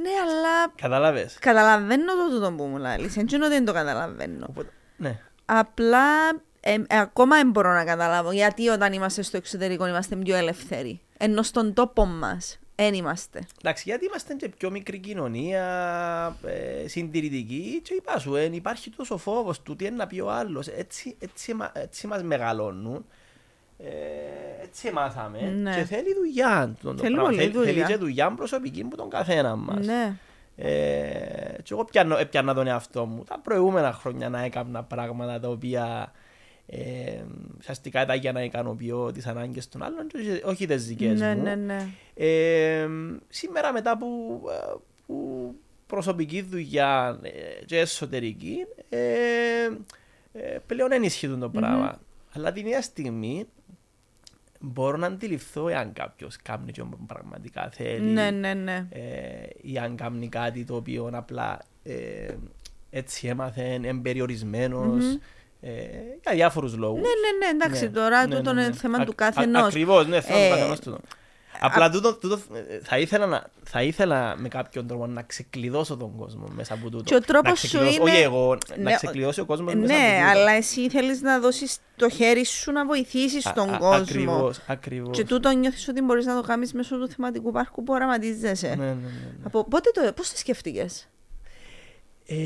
ναι, 0.02 0.10
αλλά. 0.22 0.72
Κατάλαβε. 0.74 1.30
Καταλαβαίνω 1.38 2.12
το 2.16 2.34
τούτο 2.34 2.52
που 2.52 2.64
μου 2.64 2.76
λέει. 2.76 2.96
Έτσι 3.00 3.20
ότι 3.20 3.36
δεν 3.36 3.64
το 3.64 3.72
καταλαβαίνω. 3.72 4.46
Οπότε, 4.48 4.70
ναι. 4.96 5.18
Απλά 5.44 6.30
ε, 6.64 6.72
ε, 6.72 6.98
ακόμα 6.98 7.36
δεν 7.36 7.50
μπορώ 7.50 7.72
να 7.72 7.84
καταλάβω 7.84 8.32
γιατί 8.32 8.68
όταν 8.68 8.92
είμαστε 8.92 9.22
στο 9.22 9.36
εξωτερικό 9.36 9.86
είμαστε 9.86 10.16
πιο 10.16 10.36
ελεύθεροι. 10.36 11.00
Ενώ 11.18 11.42
στον 11.42 11.72
τόπο 11.72 12.04
μας 12.04 12.58
δεν 12.74 12.94
είμαστε. 12.94 13.46
Εντάξει, 13.60 13.82
γιατί 13.86 14.04
είμαστε 14.04 14.34
και 14.34 14.48
πιο 14.48 14.70
μικρή 14.70 14.98
κοινωνία, 14.98 15.66
ε, 16.44 16.88
συντηρητική 16.88 17.80
και 17.84 17.94
είπα 17.94 18.18
σου, 18.18 18.36
ε, 18.36 18.50
υπάρχει 18.52 18.90
τόσο 18.90 19.16
φόβος 19.16 19.62
του 19.62 19.76
τι 19.76 19.84
είναι 19.84 19.96
να 19.96 20.06
πει 20.06 20.20
ο 20.20 20.30
άλλος. 20.30 20.66
Έτσι, 20.66 21.16
έτσι, 21.18 21.56
έτσι, 21.58 21.70
έτσι 21.74 22.06
μας 22.06 22.22
μεγαλώνουν. 22.22 23.04
Ε, 23.84 24.62
έτσι 24.62 24.90
μάθαμε 24.92 25.40
ναι. 25.40 25.74
και 25.74 25.84
θέλει 25.84 26.14
δουλειά. 26.14 26.76
Θέλει, 26.82 26.98
θέλει, 26.98 27.50
δουλειά. 27.50 27.72
θέλει 27.72 27.84
και 27.84 27.96
δουλειά 27.96 28.34
προσωπική 28.34 28.84
που 28.84 28.96
τον 28.96 29.10
καθένα 29.10 29.56
μας. 29.56 29.86
Ναι. 29.86 30.16
Ε, 30.56 31.62
και 31.62 31.72
εγώ 31.72 31.84
πιάνω, 31.84 32.16
έπιανα 32.16 32.54
τον 32.54 32.66
εαυτό 32.66 33.04
μου 33.04 33.24
τα 33.24 33.40
προηγούμενα 33.42 33.92
χρόνια 33.92 34.28
να 34.28 34.42
έκανα 34.42 34.82
πράγματα 34.84 35.40
τα 35.40 35.48
οποία 35.48 36.12
ε, 36.66 37.22
ουσιαστικά 37.58 38.02
ήταν 38.02 38.18
για 38.18 38.32
να 38.32 38.42
ικανοποιώ 38.42 39.12
τις 39.12 39.26
ανάγκες 39.26 39.68
των 39.68 39.82
άλλων 39.82 40.06
και 40.06 40.42
όχι 40.44 40.66
τις 40.66 40.86
δικές 40.86 41.20
ναι, 41.20 41.34
μου. 41.34 41.42
Ναι, 41.42 41.54
ναι. 41.54 41.86
Ε, 42.14 42.88
σήμερα 43.28 43.72
μετά 43.72 43.98
που, 43.98 44.40
που 45.06 45.54
προσωπική 45.86 46.42
δουλειά 46.42 47.20
και 47.66 47.78
εσωτερική 47.78 48.56
πλέον 50.66 50.92
ενισχύουν 50.92 51.40
το 51.40 51.48
πραγμα 51.48 52.00
Αλλά 52.32 52.52
την 52.52 52.66
ίδια 52.66 52.82
στιγμή 52.82 53.46
μπορώ 54.62 54.96
να 54.96 55.06
αντιληφθώ 55.06 55.68
εάν 55.68 55.92
κάποιος 55.92 56.36
κάνει 56.42 56.72
και 56.72 56.82
πραγματικά 57.06 57.68
θέλει. 57.72 58.10
Ναι, 58.10 58.30
ναι, 58.30 58.54
ναι. 58.54 58.86
Ε, 58.90 59.00
ή 59.62 59.78
αν 59.78 59.96
κάνει 59.96 60.28
κάτι 60.28 60.64
το 60.64 60.74
οποίο 60.74 61.10
απλά 61.12 61.58
ε, 61.82 62.34
έτσι 62.90 63.26
έμαθε, 63.26 63.80
εμπεριορισμένο. 63.82 64.96
Mm-hmm. 64.96 65.18
Ε, 65.60 65.70
για 66.22 66.32
διάφορους 66.32 66.76
λόγους. 66.76 67.00
Ναι, 67.00 67.08
ναι, 67.08 67.46
ναι, 67.46 67.50
εντάξει, 67.50 67.84
ναι, 67.84 67.90
τώρα 67.90 68.26
ναι, 68.26 68.36
τούτο 68.36 68.52
ναι, 68.52 68.60
είναι 68.60 68.70
ναι. 68.70 68.76
θέμα 68.76 69.04
του 69.04 69.14
κάθε 69.14 69.42
ενός. 69.42 69.66
Ακριβώς, 69.66 70.06
ναι, 70.06 70.20
θέμα 70.20 70.38
του 70.38 70.50
καθενό 70.50 70.76
του. 70.76 71.00
Απλά 71.64 71.90
τούτο, 71.90 72.14
τούτο, 72.14 72.38
θα, 72.82 72.98
ήθελα 72.98 73.26
να, 73.26 73.46
θα 73.64 73.82
ήθελα 73.82 74.36
με 74.36 74.48
κάποιον 74.48 74.86
τρόπο 74.86 75.06
να 75.06 75.22
ξεκλειδώσω 75.22 75.96
τον 75.96 76.16
κόσμο 76.16 76.46
μέσα 76.54 76.74
από 76.74 76.90
τούτο. 76.90 77.02
Και 77.02 77.14
ο 77.14 77.20
τρόπος 77.20 77.60
σου 77.60 77.78
είναι. 77.78 77.98
Όχι 78.00 78.16
εγώ, 78.16 78.58
ναι, 78.76 78.82
να 78.82 78.92
ξεκλειδώσει 78.92 79.40
ο 79.40 79.44
κόσμος 79.44 79.74
ναι, 79.74 79.80
μέσα 79.80 79.94
από 79.94 80.02
τούτο. 80.02 80.18
Ναι, 80.18 80.24
αλλά 80.30 80.50
εσύ 80.50 80.90
θέλεις 80.90 81.20
να 81.20 81.40
δώσεις 81.40 81.78
το 81.96 82.08
χέρι 82.08 82.44
σου 82.44 82.72
να 82.72 82.86
βοηθήσεις 82.86 83.52
τον 83.52 83.78
κόσμο. 83.78 83.96
Ακριβώς, 83.96 84.60
ακριβώς. 84.66 85.16
Και 85.16 85.24
τούτο 85.24 85.50
νιώθεις 85.50 85.88
ότι 85.88 86.02
μπορείς 86.02 86.26
να 86.26 86.40
το 86.40 86.46
κάνεις 86.46 86.72
μέσω 86.72 86.98
του 86.98 87.08
θεματικού 87.08 87.52
πάρκου 87.52 87.82
που 87.82 87.92
οραματίζεσαι. 87.92 88.68
Ναι, 88.68 88.74
ναι, 88.74 88.84
ναι, 88.84 88.94
ναι. 88.94 89.36
Από 89.42 89.64
πότε 89.64 89.90
το, 89.90 90.12
πώς 90.12 90.30
το 90.30 90.36
σκέφτηκες; 90.36 91.08
Ε, 92.26 92.36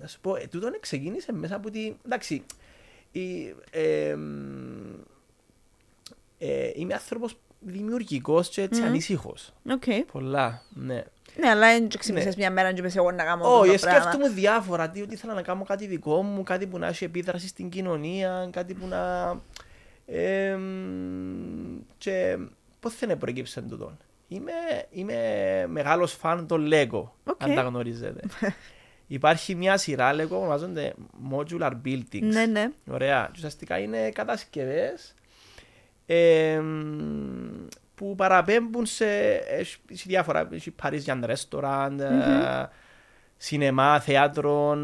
να 0.00 0.06
σου 0.06 0.20
πω, 0.20 0.36
ε, 0.36 0.46
τούτο 0.50 0.70
ξεκίνησε 0.80 1.32
μέσα 1.32 1.56
από 1.56 1.70
τη. 1.70 1.92
Εντάξει. 2.06 2.42
Η, 3.12 3.54
ε, 3.70 4.16
ε, 6.38 6.70
είμαι 6.74 6.94
άνθρωπος 6.94 7.36
δημιουργικός 7.64 8.48
και 8.48 8.62
έτσι 8.62 8.80
mm. 8.84 8.86
ανήσυχο. 8.86 9.34
Okay. 9.68 10.02
Πολλά, 10.12 10.62
ναι. 10.70 11.04
Ναι, 11.36 11.48
αλλά 11.48 11.66
δεν 11.72 11.88
ξύπνησε 11.98 12.28
ναι. 12.28 12.34
μια 12.36 12.50
μέρα 12.50 12.72
και 12.72 12.82
πες 12.82 12.96
εγώ 12.96 13.10
να 13.10 13.24
κάνω 13.24 13.58
Όχι, 13.58 13.76
σκέφτομαι 13.76 14.28
διάφορα. 14.28 14.90
Τι, 14.90 15.02
ότι 15.02 15.14
ήθελα 15.14 15.34
να 15.34 15.42
κάνω 15.42 15.64
κάτι 15.64 15.86
δικό 15.86 16.22
μου, 16.22 16.42
κάτι 16.42 16.66
που 16.66 16.78
να 16.78 16.86
έχει 16.86 17.04
επίδραση 17.04 17.48
στην 17.48 17.68
κοινωνία, 17.68 18.48
κάτι 18.52 18.74
που 18.74 18.86
να. 18.86 19.32
Ε, 20.06 20.58
και 21.98 22.38
πώς 22.80 22.98
δεν 22.98 23.18
προέκυψε 23.18 23.62
τούτο. 23.62 23.96
Είμαι, 24.28 24.52
είμαι 24.90 25.16
μεγάλος 25.68 26.12
φαν 26.12 26.46
των 26.46 26.68
Lego, 26.72 27.02
okay. 27.24 27.34
αν 27.38 27.54
τα 27.54 27.62
γνωρίζετε. 27.62 28.20
Υπάρχει 29.06 29.54
μια 29.54 29.76
σειρά 29.76 30.14
Lego 30.14 30.28
που 30.28 30.36
ονομάζονται 30.36 30.94
Modular 31.30 31.72
Buildings. 31.84 32.20
Ναι, 32.20 32.46
ναι. 32.46 32.68
Ωραία. 32.90 33.24
Και 33.24 33.32
ουσιαστικά 33.36 33.78
είναι 33.78 34.10
κατασκευές 34.10 35.14
ε, 36.12 36.62
που 37.94 38.14
παραπέμπουν 38.14 38.86
σε, 38.86 39.06
σε 39.92 40.04
διάφορα 40.06 40.48
Parisian 40.82 41.24
restaurant, 41.24 42.00
mm-hmm. 42.00 42.66
σινεμά, 43.36 44.00
θέατρο, 44.00 44.74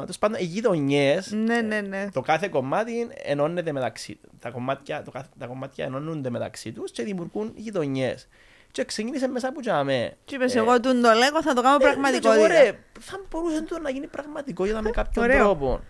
τέλος 0.00 0.18
πάντων 0.18 0.40
γειτονιές. 0.40 1.32
Ναι, 1.32 1.60
ναι, 1.60 1.80
ναι. 1.80 2.08
Το 2.12 2.20
κάθε 2.20 2.48
κομμάτι 2.48 3.08
ενώνεται 3.22 3.72
μεταξύ 3.72 4.14
του. 4.22 4.30
Τα 4.38 4.50
κομμάτια, 4.50 5.02
το, 5.02 5.12
τα 5.38 5.46
κομμάτια 5.46 5.84
ενώνονται 5.84 6.30
μεταξύ 6.30 6.72
τους 6.72 6.90
και 6.90 7.02
δημιουργούν 7.02 7.52
γειτονιές. 7.56 8.28
Και 8.70 8.84
ξεκίνησε 8.84 9.28
μέσα 9.28 9.48
από 9.48 9.60
τζιαμέ. 9.60 10.16
Και 10.24 10.34
είπες, 10.34 10.54
ε, 10.54 10.58
εγώ 10.58 10.80
του 10.80 11.00
το 11.00 11.12
λέγω, 11.12 11.42
θα 11.42 11.54
το 11.54 11.62
κάνω 11.62 11.76
ε, 11.76 11.78
πραγματικότητα. 11.78 12.42
Ωραία, 12.42 12.72
θα 13.00 13.20
μπορούσε 13.30 13.64
να 13.82 13.90
γίνει 13.90 14.06
πραγματικότητα 14.06 14.82
με 14.82 14.90
κάποιον 14.90 15.28
τρόπο. 15.28 15.80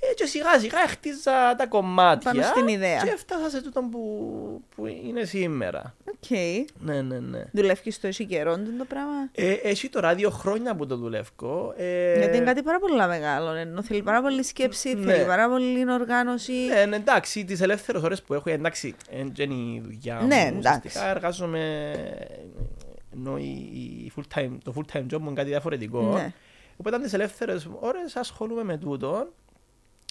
Ε, 0.00 0.14
και 0.14 0.24
σιγά 0.26 0.58
σιγά 0.58 0.88
έχτιζα 0.88 1.54
τα 1.56 1.66
κομμάτια. 1.66 2.30
Πάνω 2.30 2.42
στην 2.46 2.68
ιδέα. 2.68 3.02
Και 3.02 3.10
έφτασα 3.10 3.50
σε 3.50 3.62
τούτο 3.62 3.80
που, 3.90 4.00
που 4.76 4.86
είναι 4.86 5.24
σήμερα. 5.24 5.94
ΟΚ. 6.08 6.30
Ναι, 6.80 7.02
ναι, 7.02 7.18
ναι. 7.18 7.44
Δουλεύει 7.52 7.98
το 8.00 8.06
εσύ 8.06 8.24
καιρό 8.24 8.56
του 8.56 8.76
το 8.78 8.84
πράγμα; 8.84 9.12
Ε, 9.32 9.52
έχει 9.52 9.88
τώρα 9.88 10.14
δύο 10.14 10.30
χρόνια 10.30 10.74
που 10.76 10.86
το 10.86 10.96
δουλεύω. 10.96 11.74
Ε, 11.76 12.18
Γιατί 12.18 12.36
είναι 12.36 12.46
κάτι 12.46 12.62
πάρα 12.62 12.78
πολύ 12.78 12.94
μεγάλο. 13.06 13.50
Ενώ 13.52 13.82
θέλει 13.82 14.02
πάρα 14.02 14.22
πολύ 14.22 14.42
σκέψη, 14.42 14.94
Ναι. 14.94 15.12
θέλει 15.12 15.26
πάρα 15.26 15.48
πολύ 15.48 15.90
οργάνωση. 15.92 16.52
Ναι, 16.52 16.84
ναι, 16.84 16.96
εντάξει, 16.96 17.44
τις 17.44 17.60
ελεύθερες 17.60 18.02
ώρες 18.02 18.22
που 18.22 18.34
έχω, 18.34 18.50
εντάξει, 18.50 18.94
δεν 19.34 19.50
είναι 19.50 19.76
η 19.76 19.80
δουλειά 19.84 20.18
μου. 20.20 20.26
Ναι, 20.26 20.44
εντάξει. 20.48 20.86
Ουσιαστικά 20.86 21.08
εργάζομαι. 21.10 21.92
Ενώ 23.14 23.36
η- 23.38 23.70
η 24.04 24.12
full 24.16 24.38
time, 24.38 24.50
το 24.64 24.72
full 24.76 24.96
time 24.96 25.00
job 25.14 25.18
μου 25.18 25.26
είναι 25.26 25.34
κάτι 25.34 25.48
διαφορετικό. 25.48 26.00
Ναι. 26.02 26.32
Οπότε 26.76 26.98
τις 26.98 27.12
ελεύθερες 27.12 27.68
ώρες 27.80 28.16
ασχολούμαι 28.16 28.64
με 28.64 28.76
τούτο. 28.76 29.28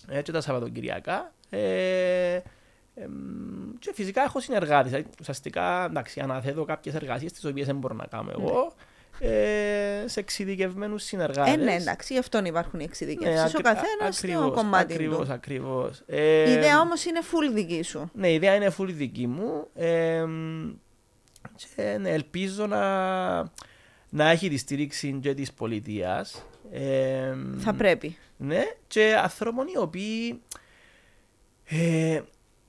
Έτσι 0.10 0.32
τα 0.32 0.42
Σαββατοκυριακά. 0.42 1.34
Ε, 1.50 2.40
εμ, 2.96 3.12
και 3.80 3.92
φυσικά 3.94 4.22
έχω 4.22 4.40
συνεργάτες. 4.40 5.04
Ουσιαστικά 5.20 5.86
εντάξει, 5.86 6.20
αναθέτω 6.20 6.66
κάποιες 6.66 6.96
εργασίες 6.96 7.32
τις 7.32 7.46
οποίες 7.46 7.66
δεν 7.66 7.78
μπορώ 7.78 7.96
να 7.96 8.06
κάνω 8.06 8.32
εγώ. 8.40 8.74
Ε, 9.20 10.04
σε 10.08 10.20
εξειδικευμένους 10.20 11.04
συνεργάτες. 11.04 11.54
Ε, 11.54 11.58
ναι, 11.58 11.74
εντάξει, 11.74 12.14
γι' 12.14 12.20
αυτόν 12.20 12.46
υπάρχουν 12.46 12.80
οι 12.80 12.84
εξειδικεύσεις. 12.84 13.56
ο 13.56 13.62
καθένας 13.62 14.18
στο 14.18 14.52
κομμάτι 14.56 14.94
ακριβώς, 14.94 15.28
του. 15.28 15.34
Ακριβώς. 15.34 16.00
Η 16.00 16.04
Ε, 16.16 16.52
ιδέα 16.52 16.80
όμως 16.82 17.06
είναι 17.06 17.20
full 17.24 17.54
δική 17.54 17.82
σου. 17.84 18.12
ναι, 18.14 18.30
η 18.30 18.34
ιδέα 18.34 18.56
είναι 18.56 18.72
full 18.78 18.90
δική 18.90 19.28
μου. 19.28 19.68
Ε, 19.76 20.26
και 21.76 21.98
ναι, 22.00 22.10
ελπίζω 22.10 22.68
να, 22.68 23.36
να 24.10 24.30
έχει 24.30 24.50
τη 24.50 24.58
στήριξη 24.58 25.20
και 25.22 25.34
της 25.34 25.54
πολιτείας. 25.54 26.46
Ε, 26.72 27.34
Θα 27.58 27.74
πρέπει. 27.74 28.18
Ναι, 28.38 28.64
και 28.88 29.16
ανθρώπων 29.16 29.68
οι 29.68 29.78
οποίοι 29.78 30.42
ε, 31.66 32.22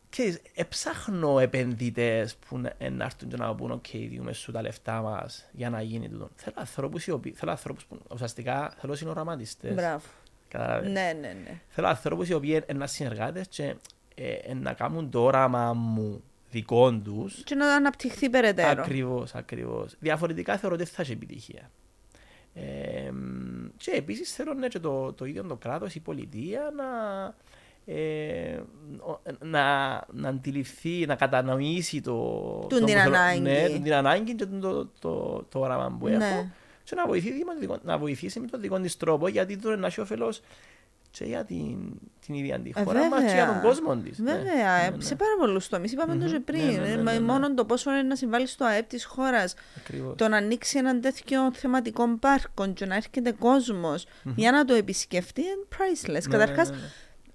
ξέρεις, 0.08 0.40
εψάχνω 0.54 1.38
επενδυτές 1.38 2.36
που 2.36 2.58
να, 2.58 2.72
ε, 2.78 2.88
να 2.88 3.04
έρθουν 3.04 3.28
και 3.28 3.36
να 3.36 3.54
πούν 3.54 3.70
«ΟΚ, 3.70 3.86
διούμε 3.92 4.32
σου 4.32 4.52
τα 4.52 4.62
λεφτά 4.62 5.00
μας 5.00 5.48
για 5.52 5.70
να 5.70 5.82
γίνει 5.82 6.08
τούτο». 6.08 6.30
Θέλω 6.34 6.56
ανθρώπους, 6.58 7.06
οι 7.06 7.10
οποίοι, 7.10 7.32
θέλω 7.32 7.50
ανθρώπους 7.50 7.84
που 7.84 7.98
ουσιαστικά 8.12 8.74
θέλω 8.80 8.94
συνοραματιστές. 8.94 9.74
Μπράβο. 9.74 10.04
Καταλάβες. 10.48 10.90
Ναι, 10.90 11.12
ναι, 11.20 11.36
ναι. 11.44 11.60
Θέλω 11.68 11.86
ανθρώπους 11.86 12.28
οι 12.28 12.34
οποίοι 12.34 12.50
είναι 12.50 12.78
να 12.78 12.86
συνεργάτες 12.86 13.48
και 13.48 13.74
ε, 14.14 14.32
ε, 14.32 14.54
να 14.54 14.72
κάνουν 14.72 15.10
το 15.10 15.22
όραμα 15.22 15.72
μου 15.72 16.22
δικών 16.50 17.02
τους. 17.02 17.42
Και 17.44 17.54
να 17.54 17.74
αναπτυχθεί 17.74 18.30
περαιτέρω. 18.30 18.82
Ακριβώς, 18.82 19.34
ακριβώς. 19.34 19.94
Διαφορετικά 19.98 20.56
θεωρώ 20.56 20.74
ότι 20.74 20.84
δεν 20.84 20.92
θα 20.92 21.02
έχει 21.02 21.12
επιτυχία. 21.12 21.70
Ε, 22.54 23.10
μ, 23.10 23.45
και 23.76 23.90
επίσης 23.90 24.34
θέλω 24.34 24.54
ναι, 24.54 24.68
και 24.68 24.78
το, 24.78 25.12
το 25.12 25.24
ίδιο 25.24 25.42
το 25.44 25.56
κράτος, 25.56 25.94
η 25.94 26.00
πολιτεία 26.00 26.72
να, 26.76 26.84
ε, 27.94 28.56
ο- 28.98 29.20
να, 29.40 29.62
να 30.12 30.28
αντιληφθεί, 30.28 31.06
να 31.06 31.14
κατανοήσει 31.14 32.00
το, 32.00 32.12
Τούν 32.68 32.78
το 32.80 32.84
την 32.84 32.94
που 32.94 33.00
θέλω- 33.00 33.16
ανάγκη. 33.16 33.40
Ναι, 33.40 33.68
τούν 33.68 33.82
την 33.82 33.94
ανάγκη 33.94 34.34
και 34.34 34.44
το, 34.46 34.58
το, 34.60 34.86
το, 34.98 35.42
το 35.48 35.58
όραμα 35.58 35.96
που 35.98 36.06
έχω 36.06 36.18
Ναι. 36.18 36.50
και 36.84 36.94
να 36.94 37.06
βοηθήσει, 37.06 37.44
με 37.44 37.52
το 37.54 37.58
δικό, 37.60 37.78
να 37.82 37.98
βοηθήσει 37.98 38.40
με 38.40 38.46
τον 38.46 38.60
δικό 38.60 38.80
της 38.80 38.96
τρόπο 38.96 39.28
γιατί 39.28 39.56
τώρα 39.56 39.76
να 39.76 39.86
έχει 39.86 40.00
όφελος 40.00 40.40
και 41.18 41.24
για 41.24 41.44
την, 41.44 41.76
την 42.26 42.34
ίδια 42.34 42.60
τη 42.60 42.70
Ε, 42.76 42.82
χώρα 42.82 43.08
μας 43.08 43.20
και 43.22 43.32
για 43.34 43.44
τον 43.46 43.54
βέβαια. 43.54 43.70
κόσμο 43.70 43.96
της. 43.96 44.18
ναι. 44.18 44.32
Βέβαια, 44.32 44.54
Ναι, 44.54 44.84
ε, 44.86 44.90
ναι, 44.90 45.02
σε 45.04 45.14
πάρα 45.14 45.30
πολλούς 45.40 45.68
τομείς. 45.68 45.92
Είπαμε 45.92 46.16
το 46.24 46.30
και 46.30 46.40
πριν. 46.40 46.64
Ναι, 46.64 46.70
ναι, 46.72 46.78
ναι, 46.78 46.88
Ε, 46.92 46.96
ναι, 46.96 47.12
ναι. 47.12 47.20
Μόνο 47.20 47.54
το 47.54 47.64
πόσο 47.64 47.90
είναι 47.90 48.02
να 48.02 48.16
συμβάλλει 48.16 48.46
στο 48.46 48.64
ΑΕΠ 48.64 48.88
της 48.88 49.04
χώρας. 49.04 49.54
Ακριβώς. 49.76 50.14
Το 50.16 50.28
να 50.28 50.36
ανοίξει 50.36 50.78
έναν 50.78 51.00
τέτοιο 51.00 51.52
θεματικό 51.52 52.16
πάρκο 52.20 52.72
και 52.72 52.86
να 52.86 52.94
έρχεται 52.94 53.32
κόσμος 53.32 54.06
για 54.36 54.50
να 54.52 54.64
το 54.64 54.74
επισκεφτεί 54.74 55.40
είναι 55.40 55.66
priceless. 55.76 56.28
Ναι, 56.28 56.38
Καταρχάς, 56.38 56.68
ναι, 56.70 56.76
ναι, 56.76 56.82
ναι. 56.82 56.88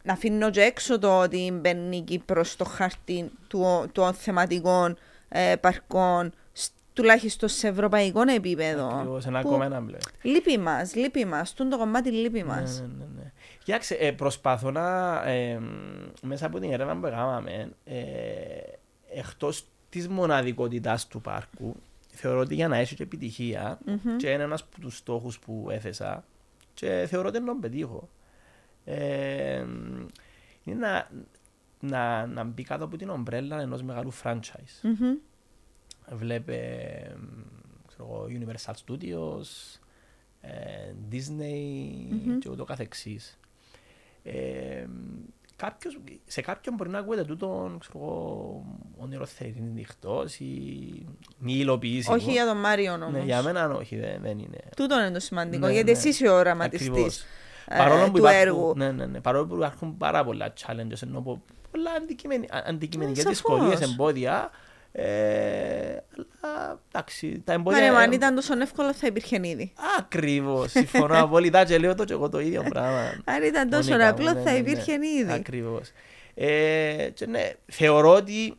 να 0.04 0.14
αφήνω 0.14 0.50
και 0.50 0.62
έξω 0.62 1.00
το 1.00 1.20
ότι 1.20 1.52
μπαίνει 1.62 1.98
η 1.98 2.02
Κύπρος 2.02 2.52
στο 2.52 2.66
χάρτη 2.66 3.32
του- 3.48 3.90
των 3.92 4.14
θεματικών 4.14 4.98
ε, 5.30 5.56
παρκών, 5.56 6.34
σ- 6.54 6.72
τουλάχιστον 6.94 7.50
σε 7.50 7.68
ευρωπαϊκό 7.68 8.22
επίπεδο. 8.36 8.88
Ακριβώς, 8.88 9.26
ένα 9.26 9.42
που 9.42 9.48
ακόμα 9.48 9.66
ένα 9.66 9.80
μπλε. 9.80 9.98
Λείπει 10.22 10.58
μας, 10.58 10.96
λείπει 10.96 11.26
μας. 11.26 11.54
Τούν 11.54 11.70
το 11.70 11.78
κομμάτι 11.78 12.12
λείπει 12.12 12.44
μας. 12.44 12.80
Ναι, 12.80 12.86
ναι, 12.88 12.94
ναι, 12.98 13.04
ναι. 13.04 13.11
Κοιτάξτε, 13.64 13.96
ε, 13.96 14.12
προσπαθώ 14.12 14.72
να, 14.72 15.16
ε, 15.30 15.60
μέσα 16.22 16.46
από 16.46 16.60
την 16.60 16.72
έρευνα 16.72 17.00
που 17.00 17.06
έκαναμε, 17.06 17.72
ε, 17.84 18.02
εκτός 19.14 19.66
της 19.90 20.08
μοναδικότητας 20.08 21.08
του 21.08 21.22
πάρκου, 21.22 21.76
θεωρώ 22.12 22.40
ότι 22.40 22.56
για 22.56 22.68
να 22.68 22.78
έχει 22.78 22.96
και 22.96 23.04
επιτυχία, 23.04 23.80
και 24.18 24.30
είναι 24.30 24.44
ένας 24.44 24.62
από 24.62 24.80
τους 24.80 24.98
στόχους 24.98 25.40
που 25.40 25.68
έθεσα, 25.72 26.24
και 26.74 27.06
θεωρώ 27.10 27.28
ότι 27.28 27.40
να 27.40 27.46
τον 27.46 27.60
πετύχω, 27.60 28.10
ε, 28.86 29.66
είναι 30.64 30.76
να, 30.80 31.10
να, 31.80 32.26
να 32.26 32.44
μπει 32.44 32.64
κάτω 32.64 32.84
από 32.84 32.98
την 32.98 33.10
ομπρέλα 33.10 33.62
ενός 33.62 33.84
μεγάλου 33.84 34.14
franchise. 34.24 34.82
Μμμ. 34.82 35.16
Βλέπε 36.12 36.48
ξέρω 37.88 38.04
εγώ, 38.10 38.28
Universal 38.30 38.74
Studios, 38.86 39.80
ε, 40.42 40.94
Disney 41.12 42.38
και 42.40 42.50
ούτω 42.50 42.64
καθεξής. 42.64 43.40
Ε, 44.24 44.86
κάποιος, 45.56 46.00
σε 46.26 46.42
κάποιον 46.42 46.76
μπορεί 46.76 46.90
να 46.90 47.00
ακούγεται 47.00 47.24
τούτο, 47.24 47.76
ξέρω 47.80 47.98
εγώ, 48.04 48.66
όνειρο 48.98 49.26
θερινή 49.26 49.70
νυχτός 49.74 50.40
ή 50.40 50.46
μη 51.38 51.54
υλοποιήσιμος. 51.54 52.22
Όχι 52.22 52.32
για 52.32 52.46
τον 52.46 52.58
Μάριο 52.58 52.94
όμως. 52.94 53.12
Ναι, 53.12 53.20
για 53.20 53.42
μένα 53.42 53.70
όχι, 53.70 53.98
δεν, 54.00 54.22
δεν 54.22 54.40
είναι. 54.40 54.58
Τούτο 54.76 55.00
είναι 55.00 55.12
το 55.12 55.20
σημαντικό, 55.20 55.66
Ναι, 55.68 55.74
γιατί 55.74 55.92
ναι. 55.92 55.98
εσύ 55.98 56.08
είσαι 56.08 56.28
ο 56.28 56.34
οραματιστής 56.36 56.88
Ακριβώς. 56.90 57.24
ε, 57.68 57.78
Παρόλο 57.78 58.06
που 58.06 58.12
του 58.12 58.18
υπάρχουν, 58.18 58.40
έργου. 58.40 58.74
ναι, 58.76 58.92
ναι, 58.92 59.06
ναι, 59.06 59.22
παρόλο 59.22 59.46
που 59.48 59.56
υπάρχουν 59.56 59.98
πάρα 59.98 60.24
πολλά 60.24 60.54
challenges, 60.60 61.02
ενώ 61.04 61.22
πο- 61.22 61.42
πολλά 61.72 61.92
αντικειμενι, 61.92 62.46
α- 62.46 62.64
αντικειμενικές 62.68 63.26
Ε, 63.26 63.30
δυσκολίες, 63.30 63.72
σαφώς. 63.80 63.92
εμπόδια, 63.92 64.50
ε, 64.92 66.04
αλλά 66.42 66.82
εντάξει, 66.92 67.42
τα 67.46 67.54
εμπόδια... 67.54 67.80
Μα 67.80 67.86
ναι, 67.86 67.92
μα 67.92 68.00
αν 68.00 68.12
ήταν 68.12 68.36
τόσο 68.36 68.60
εύκολο 68.62 68.94
θα 68.94 69.08
υπήρχε 69.08 69.40
ήδη. 69.44 69.74
Ακριβώς, 70.00 70.72
συμφωνώ 70.72 71.18
απόλυτα 71.24 71.66
και 71.66 71.78
λέω 71.78 71.96
το 71.96 72.04
και 72.04 72.14
εγώ 72.14 72.30
το 72.30 72.40
ίδιο 72.40 72.64
πράγμα. 72.74 73.14
Αν 73.26 73.44
ήταν 73.44 73.70
τόσο 73.70 73.90
Μονίκα 73.90 74.06
μου, 74.06 74.12
απλό 74.12 74.34
ναι, 74.34 74.42
θα 74.42 74.52
ναι, 74.52 74.58
υπήρχε 74.58 74.98
ναι. 74.98 75.08
ήδη. 75.08 75.32
Ακριβώς. 75.32 75.92
Ε, 76.34 77.10
και 77.14 77.26
ναι, 77.26 77.52
θεωρώ 77.66 78.14
ότι 78.14 78.58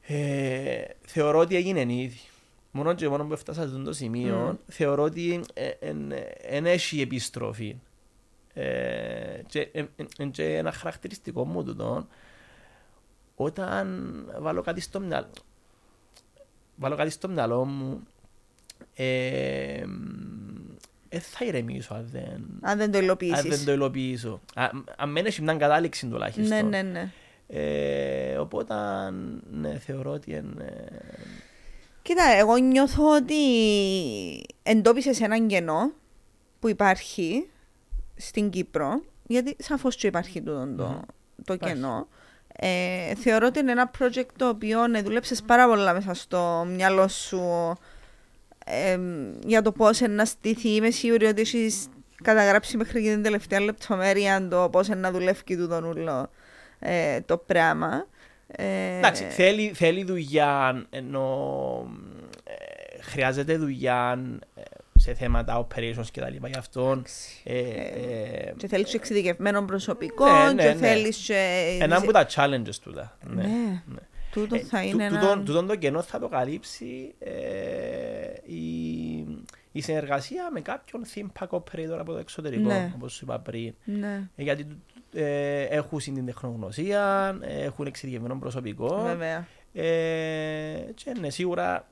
ε, 0.00 0.82
θεωρώ 1.06 1.38
ότι 1.38 1.56
έγινε 1.56 1.80
ήδη. 1.80 2.20
Μόνο 2.70 2.94
και 2.94 3.08
μόνο 3.08 3.24
που 3.24 3.32
έφτασα 3.32 3.60
σε 3.60 3.66
αυτό 3.66 3.82
το 3.82 3.92
σημείο, 3.92 4.58
θεωρώ 4.68 5.02
ότι 5.02 5.40
δεν 6.50 6.66
έχει 6.66 7.00
επιστροφή. 7.00 7.76
Ε, 8.54 9.42
και, 9.46 9.68
ε, 9.72 9.78
ε, 9.78 10.04
ε, 10.18 10.24
και 10.24 10.56
ένα 10.56 10.72
χαρακτηριστικό 10.72 11.44
μου 11.44 11.64
τούτο, 11.64 12.06
όταν 13.34 14.12
βάλω 14.40 14.62
κάτι 14.62 14.80
στο 14.80 15.00
μυαλό, 15.00 15.30
βάλω 16.76 16.96
κάτι 16.96 17.10
στο 17.10 17.28
μυαλό 17.28 17.64
μου, 17.64 18.02
ε, 18.94 19.84
ε, 21.08 21.18
θα 21.18 21.44
ηρεμήσω 21.44 21.94
αν 21.94 22.08
δεν, 22.12 22.44
Αν 22.60 22.78
δεν 22.78 22.78
το 22.78 22.82
αν 22.82 22.90
δεν 22.90 23.02
υλοποιήσεις. 23.02 23.64
το 23.64 23.72
υλοποιήσω. 23.72 24.40
Α- 24.54 24.70
Αν 24.96 25.10
μένει 25.10 25.28
έχει 25.28 25.42
μια 25.42 25.54
κατάληξη 25.54 26.06
Ναι, 26.06 26.12
τουλάχιστον. 26.12 26.68
ναι, 26.68 26.82
ναι. 26.82 27.12
Ε, 27.54 28.36
οπότε 28.36 28.74
ναι, 29.50 29.78
θεωρώ 29.78 30.10
ότι 30.10 30.30
είναι... 30.30 30.88
Κοίτα, 32.02 32.24
εγώ 32.38 32.56
νιώθω 32.56 33.14
ότι 33.16 33.34
εντόπισες 34.62 35.20
έναν 35.20 35.46
κενό 35.46 35.92
που 36.60 36.68
υπάρχει 36.68 37.48
στην 38.16 38.50
Κύπρο, 38.50 39.02
γιατί 39.26 39.56
σαφώς 39.58 39.96
και 39.96 40.06
υπάρχει 40.06 40.40
τούτο 40.42 40.74
το, 40.76 40.84
Μμμ. 40.88 41.00
το 41.44 41.52
Υπάρχει. 41.54 41.74
κενό. 41.74 42.08
Ε, 42.56 43.14
θεωρώ 43.14 43.46
ότι 43.46 43.58
είναι 43.58 43.70
ένα 43.70 43.90
project 43.98 44.28
το 44.36 44.48
οποίο 44.48 44.86
ναι, 44.86 45.02
δούλεψες 45.02 45.42
πάρα 45.42 45.66
πολλά 45.66 45.92
μέσα 45.92 46.14
στο 46.14 46.66
μυαλό 46.68 47.08
σου 47.08 47.74
ε, 48.64 48.98
για 49.44 49.62
το 49.62 49.72
πώς 49.72 50.00
είναι 50.00 50.14
να 50.14 50.24
στηθεί. 50.24 50.74
Είμαι 50.74 50.90
σίγουρη 50.90 51.26
ότι 51.26 51.40
έχεις 51.40 51.88
καταγράψει 52.22 52.76
μέχρι 52.76 53.02
και 53.02 53.10
την 53.10 53.22
τελευταία 53.22 53.60
λεπτομέρεια 53.60 54.48
το 54.48 54.68
πώς 54.72 54.86
είναι 54.86 54.96
να 54.96 55.10
δουλεύει 55.10 55.56
τούτο 55.56 55.82
ούλο 55.88 56.30
ε, 56.78 57.20
το 57.20 57.36
πράγμα. 57.36 58.06
Ε, 58.46 58.96
Εντάξει, 58.96 59.24
θέλει, 59.24 59.72
θέλει 59.74 60.04
δουλειά, 60.04 60.86
ενώ 60.90 61.26
ε, 62.44 63.02
χρειάζεται 63.02 63.56
δουλειά 63.56 64.18
ε, 64.51 64.51
σε 65.02 65.14
θέματα 65.14 65.66
operations 65.66 66.06
και 66.12 66.20
τα 66.20 66.30
λοιπά. 66.30 66.48
Γι' 66.48 66.58
αυτό 66.58 67.02
ε, 67.44 67.58
ε, 67.58 68.52
Και 68.56 68.66
θέλεις 68.68 68.90
και 68.90 68.96
εξειδικευμένο 68.96 69.62
προσωπικό 69.64 70.26
Ναι, 70.26 70.52
ναι, 70.52 70.62
και 70.62 70.68
ναι. 70.68 70.74
θέλεις 70.86 71.16
και... 71.16 71.78
ένα 71.80 71.96
από 71.96 72.12
τα 72.12 72.26
challenges 72.34 72.74
τούτα. 72.82 73.16
Ναι. 73.26 73.42
Ναι. 73.42 73.48
ναι. 73.86 74.00
Τούτο 74.32 74.54
Ε, 74.54 74.58
θα 74.58 74.80
του- 74.80 74.86
είναι 74.88 75.08
τούτον- 75.08 75.28
ένα... 75.30 75.42
τούτον 75.42 75.66
το 75.66 75.76
κενό 75.76 76.02
θα 76.02 76.18
το 76.18 76.28
καλύψει 76.28 77.14
ε, 77.18 77.30
η, 78.44 78.64
η 79.72 79.80
συνεργασία 79.80 80.50
με 80.52 80.60
κάποιον 80.60 81.02
theme 81.14 81.26
park 81.42 81.58
operator 81.58 81.96
από 81.98 82.12
το 82.12 82.18
εξωτερικό, 82.18 82.68
Ναι. 82.68 82.92
όπως 82.94 83.12
σου 83.12 83.24
είπα 83.24 83.38
πριν. 83.38 83.74
Ναι, 83.84 84.28
Ε, 84.36 84.42
γιατί 84.42 84.66
ε, 85.14 85.62
έχουν 85.62 85.98
την 85.98 86.26
τεχνογνωσία, 86.26 87.36
ε, 87.40 87.62
έχουν 87.64 87.86
εξειδικευμένο 87.86 88.36
προσωπικό. 88.38 89.02
βέβαια. 89.02 89.46
Ε, 89.74 89.82
και 90.94 91.12
ναι, 91.20 91.30
σίγουρα 91.30 91.86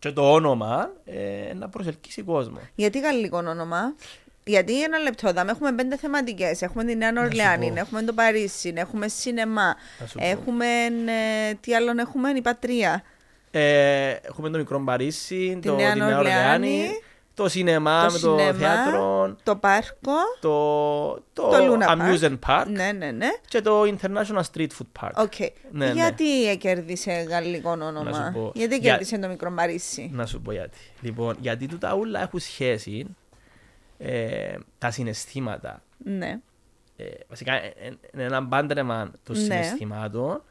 και, 0.00 0.08
και 0.08 0.14
το 0.14 0.32
όνομα 0.32 0.90
ε, 1.04 1.54
να 1.54 1.68
προσελκύσει 1.68 2.22
κόσμο. 2.22 2.58
Γιατί 2.74 3.00
γαλλικό 3.00 3.38
όνομα, 3.38 3.94
Γιατί 4.44 4.82
ένα 4.82 4.98
λεπτό, 4.98 5.28
εδώ 5.28 5.40
έχουμε 5.48 5.72
πέντε 5.72 5.96
θεματικές. 5.96 6.62
Έχουμε 6.62 6.84
τη 6.84 6.94
Νέα 6.96 7.10
σου 7.16 7.22
Ορλεάνη, 7.24 7.68
πω. 7.68 7.78
έχουμε 7.78 8.02
το 8.02 8.12
Παρίσι, 8.12 8.72
έχουμε 8.76 9.08
σινεμά. 9.08 9.76
Να 10.00 10.06
σου 10.06 10.18
πω. 10.18 10.24
Έχουμε. 10.26 10.66
ε, 11.06 11.54
τι 11.60 11.74
άλλο 11.74 11.92
έχουμε, 12.00 12.30
η 12.30 12.40
Πατρία. 12.40 13.02
Ε, 13.50 14.10
έχουμε 14.22 14.50
το 14.50 14.58
μικρό 14.58 14.80
Παρίσι, 14.84 15.58
Τη 15.60 15.68
το, 15.68 15.74
Νέα 15.74 15.92
τη 15.92 15.98
Νέα 15.98 16.18
Ορλεάνη, 16.18 16.68
Ορλεάνη, 16.68 16.90
το 17.34 17.48
σινεμά 17.48 18.06
το 18.06 18.12
με 18.12 18.18
το 18.18 18.38
σινεμά, 18.38 18.58
θέατρο, 18.58 19.36
Το 19.42 19.56
πάρκο. 19.56 20.12
το, 20.40 21.14
το, 21.32 21.48
Το 21.50 21.50
Luna 21.52 21.86
Park. 21.88 21.98
amusement 21.98 22.38
park 22.46 22.64
Ναι, 22.68 22.92
ναι, 22.92 23.10
ναι. 23.10 23.28
και 23.48 23.60
το 23.60 23.82
International 23.82 24.42
Street 24.54 24.66
Food 24.66 25.00
Park. 25.00 25.10
ΟΚ. 25.16 25.32
Ναι, 25.70 25.86
ναι. 25.86 25.92
γιατί 25.92 26.56
κέρδισε 26.58 27.12
γαλλικό 27.12 27.76
Να 27.76 27.86
όνομα. 27.86 28.12
σου 28.12 28.32
πω. 28.32 28.52
Γιατί 28.54 28.76
Για- 28.76 28.90
κέρδισε 28.90 29.18
το 29.18 29.28
μικρό 29.28 29.52
Παρίσι. 29.52 30.10
Να 30.12 30.26
σου 30.26 30.40
πω 30.40 30.52
γιατί. 30.52 30.78
Λοιπόν, 31.00 31.36
γιατί 31.40 31.66
τούτα 31.66 31.94
όλα 31.94 32.20
έχουν 32.22 32.38
σχέση 32.40 33.06
ε, 33.98 34.54
τα 34.78 34.90
συναισθήματα. 34.90 35.82
Ναι. 36.04 36.40
Ε, 36.96 37.04
βασικά 37.28 37.52
ε, 37.52 37.66
ε, 37.80 37.90
είναι 38.14 38.22
ένα 38.24 38.46
πάντρεμα 38.46 39.10
των 39.22 39.36
Ναι. 39.36 39.42
συναισθημάτων 39.42 40.42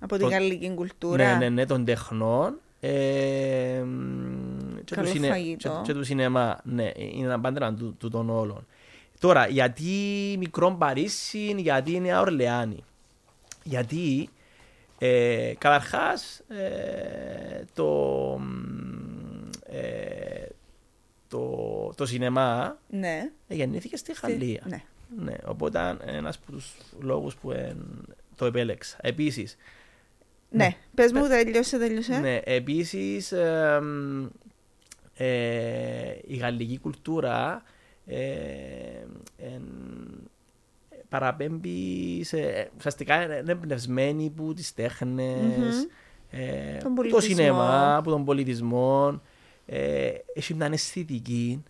Από 0.00 0.18
Το- 0.18 0.26
τη 0.26 0.32
γαλλική 0.32 0.74
κουλτούρα. 0.74 1.24
ναι, 1.26 1.34
ναι, 1.38 1.48
ναι, 1.48 1.66
των 1.66 1.84
τεχνών 1.84 2.60
ε, 2.88 3.82
μ, 3.82 4.74
και, 4.76 4.84
του 4.84 4.94
Καλό 4.94 5.06
σινε- 5.08 5.30
φαγητό. 5.30 5.80
και, 5.84 5.92
και 5.92 5.98
του 5.98 6.04
σινεμά. 6.04 6.58
Ναι, 6.64 6.90
είναι 6.96 7.26
ένα 7.26 7.40
πάντρεμα 7.40 7.74
του, 7.74 7.94
του 7.98 8.08
των 8.10 8.30
όλων. 8.30 8.66
Τώρα, 9.20 9.46
γιατί 9.48 9.90
μικρό 10.38 10.74
Παρίσι, 10.78 11.54
γιατί 11.56 11.92
η 11.92 12.00
Νέα 12.00 12.20
Ορλεάνη; 12.20 12.84
Γιατί 13.62 14.28
ε, 14.98 15.52
καταρχάς 15.58 16.42
ε, 16.48 17.64
το, 17.74 17.86
μ, 18.40 19.48
ε, 19.72 20.46
το, 21.28 21.92
το 21.96 22.06
σινεμά 22.06 22.78
Ναι. 22.88 23.30
ε, 23.48 23.54
γεννήθηκε 23.54 23.96
στη 23.96 24.14
Γαλλία. 24.22 24.62
Ναι. 24.66 24.82
Ναι, 25.18 25.34
οπότε 25.46 25.96
ένας 26.04 26.36
από 26.36 26.52
τους 26.52 26.72
λόγους 27.00 27.34
που 27.36 27.50
εν- 27.50 28.04
το 28.36 28.44
επέλεξα. 28.44 28.96
Επίσης, 29.00 29.56
Ναι. 30.50 30.76
Πες 30.94 31.12
μου, 31.12 31.28
τελειώσε, 31.28 31.78
τελειώσε. 31.78 32.18
ναι, 32.18 32.40
επίσης, 32.44 33.32
εμ, 33.32 34.26
ε, 35.14 36.14
η 36.26 36.36
γαλλική 36.36 36.78
κουλτούρα 36.78 37.62
ε, 38.06 38.16
εν- 39.38 40.30
παραπέμπει 41.08 42.20
σε, 42.24 42.70
ουσιαστικά 42.78 43.22
είναι 43.22 43.42
εμπνευσμένη 43.52 44.32
από 44.36 44.54
τις 44.54 44.74
τέχνες, 44.74 45.86
ε, 46.30 46.76
Τον 46.82 46.94
που 46.94 47.02
το 47.02 47.08
πολιτισμό. 47.08 47.20
σινεμά, 47.36 47.96
από 47.96 48.10
τον 48.10 48.24
πολιτισμό, 48.24 49.20
ε, 49.66 50.10
έχει 50.34 50.54
μια 50.54 50.66
αισθητική. 50.72 51.62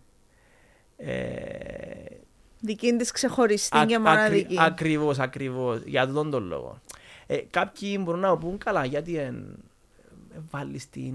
Ε, 0.97 1.15
Δική 2.59 2.95
της 2.95 3.11
ξεχωριστή 3.11 3.77
Ακ- 3.77 3.87
και 3.87 3.95
ακρι- 3.95 4.07
μοναδική. 4.07 4.55
Ακριβώς, 4.59 5.19
ακριβώς. 5.19 5.81
Για 5.85 6.01
αυτόν 6.01 6.29
τον 6.31 6.43
λόγο. 6.47 6.81
Ε, 7.27 7.37
κάποιοι 7.49 7.97
μπορούν 8.01 8.19
να 8.19 8.37
πούν 8.37 8.57
καλά 8.57 8.85
γιατί 8.85 9.17
εν, 9.17 9.55
βάλεις 10.51 10.89
την, 10.89 11.13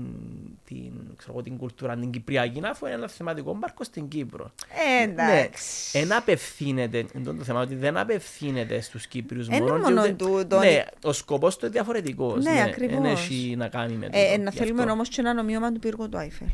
την, 0.64 0.92
ξέρω, 1.16 1.32
εγώ, 1.32 1.42
την 1.42 1.56
κουλτούρα 1.56 1.96
την 1.96 2.10
Κυπριακή 2.10 2.60
αφού 2.64 2.86
είναι 2.86 2.94
ένα 2.94 3.08
θεματικό 3.08 3.54
πάρκο 3.60 3.84
στην 3.84 4.08
Κύπρο. 4.08 4.52
Ε, 5.00 5.02
εντάξει. 5.02 5.98
Εν 5.98 6.12
απευθύνεται, 6.12 7.06
εν 7.14 7.24
τω 7.24 7.34
το 7.34 7.44
θέμα 7.44 7.60
ότι 7.60 7.74
δεν 7.74 7.96
απευθύνεται 7.96 8.80
στους 8.80 9.06
Κύπριους 9.06 9.48
Εν 9.48 9.54
είναι 9.56 9.70
μόνο. 9.70 9.82
μόνο 9.82 10.02
και 10.04 10.10
ούτε- 10.12 10.24
τούτο. 10.26 10.58
Ναι, 10.58 10.84
ο 11.02 11.12
σκοπός 11.12 11.56
του 11.56 11.64
είναι 11.64 11.74
διαφορετικός. 11.74 12.44
Ναι, 12.44 12.50
ναι, 12.52 12.62
ακριβώς. 12.62 12.96
Εν 12.96 13.04
έχει 13.04 13.54
να 13.56 13.68
κάνει 13.68 13.94
με 13.94 14.06
Ε, 14.06 14.08
τούτο, 14.08 14.18
ε, 14.32 14.36
να 14.36 14.50
γι' 14.50 14.56
θέλουμε 14.58 14.80
αυτό. 14.80 14.92
όμως 14.92 15.08
και 15.08 15.20
ένα 15.20 15.40
ομοίωμα 15.40 15.72
του 15.72 15.78
πύργου 15.78 16.08
του 16.08 16.18
Άιφελ. 16.18 16.48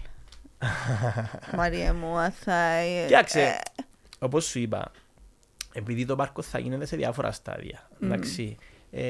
Μαρία 1.56 1.94
μου, 1.94 2.18
αν 2.18 2.30
θα. 2.30 2.52
ε, 2.54 3.06
Κοίταξε, 3.06 3.40
ε, 3.40 3.54
όπως 4.18 4.44
σου 4.44 4.58
είπα, 4.58 4.90
επειδή 5.72 6.06
το 6.06 6.16
πάρκο 6.16 6.42
θα 6.42 6.58
γίνεται 6.58 6.86
σε 6.86 6.96
διάφορα 6.96 7.32
στάδια, 7.32 7.88
εντάξει, 8.02 8.56
ε, 8.90 9.02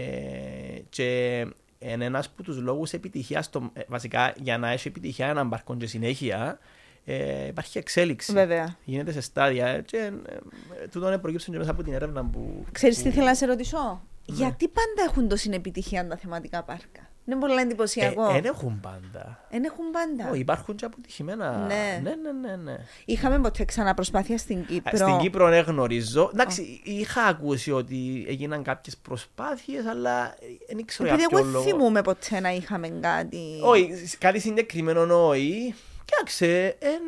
και 0.88 1.38
είναι 1.78 2.04
ένας 2.04 2.26
από 2.26 2.42
τους 2.42 2.58
λόγους 2.58 2.92
επιτυχίας, 2.92 3.50
το, 3.50 3.70
ε, 3.72 3.80
βασικά 3.88 4.34
για 4.42 4.58
να 4.58 4.70
έχει 4.70 4.88
επιτυχία 4.88 5.26
έναν 5.26 5.48
πάρκο 5.48 5.76
και 5.76 5.86
συνέχεια, 5.86 6.58
ε, 7.04 7.46
υπάρχει 7.46 7.78
εξέλιξη. 7.78 8.32
Βέβαια. 8.32 8.76
Γίνεται 8.84 9.12
σε 9.12 9.20
στάδια 9.20 9.66
ε, 9.66 9.82
και 9.82 9.96
ε, 9.96 10.34
ε, 10.82 10.86
τούτο 10.90 11.06
είναι 11.06 11.18
προκύψει 11.18 11.50
και 11.50 11.58
μέσα 11.58 11.70
από 11.70 11.82
την 11.82 11.92
έρευνα 11.92 12.24
που... 12.24 12.64
Ξέρεις 12.72 12.96
που- 12.96 13.02
τι 13.02 13.10
θέλω 13.10 13.26
να 13.26 13.34
σε 13.34 13.46
ρωτήσω; 13.46 14.02
Ναι. 14.26 14.36
Γιατί 14.36 14.68
πάντα 14.68 15.08
έχουν 15.08 15.28
τόση 15.28 15.50
επιτυχία 15.52 16.06
τα 16.06 16.16
θεματικά 16.16 16.62
πάρκα; 16.62 17.07
Είναι 17.28 17.36
πολύ 17.40 17.60
εντυπωσιακό. 17.60 18.28
Ε, 18.28 18.32
Δεν 18.32 18.44
έχουν 18.44 18.80
πάντα. 18.80 19.46
Δεν 19.50 19.64
έχουν 19.64 19.84
πάντα. 19.90 20.30
Ω, 20.30 20.34
υπάρχουν 20.34 20.74
και 20.76 20.84
αποτυχημένα. 20.84 21.56
Ναι. 21.66 22.00
ναι, 22.02 22.14
ναι, 22.14 22.48
ναι. 22.48 22.56
ναι. 22.56 22.76
Είχαμε 23.04 23.38
ποτέ 23.40 23.64
ξαναπροσπάθεια 23.64 24.38
στην 24.38 24.66
Κύπρο. 24.66 24.96
Στην 24.96 25.18
Κύπρο 25.18 25.48
δεν 25.48 25.64
γνωρίζω. 25.64 26.30
Εντάξει, 26.32 26.80
είχα 26.84 27.22
ακούσει 27.22 27.72
ότι 27.72 28.24
έγιναν 28.28 28.62
κάποιες 28.62 28.96
προσπάθειες, 28.96 29.86
αλλά 29.86 30.34
δεν 30.68 30.84
ξέρω 30.84 31.08
Επειδή 31.08 31.24
για 31.28 31.38
εγώ 31.38 31.42
ποιο 31.42 31.52
λόγο. 31.52 31.64
θυμούμαι 31.64 32.02
ποτέ 32.02 32.40
να 32.40 32.50
είχαμε 32.50 32.88
κάτι. 32.88 33.60
Όχι, 33.62 33.92
κάτι 34.18 34.40
συγκεκριμένο 34.40 35.26
όχι. 35.28 35.74
Κοίταξε, 36.04 36.76
εν, 36.78 37.00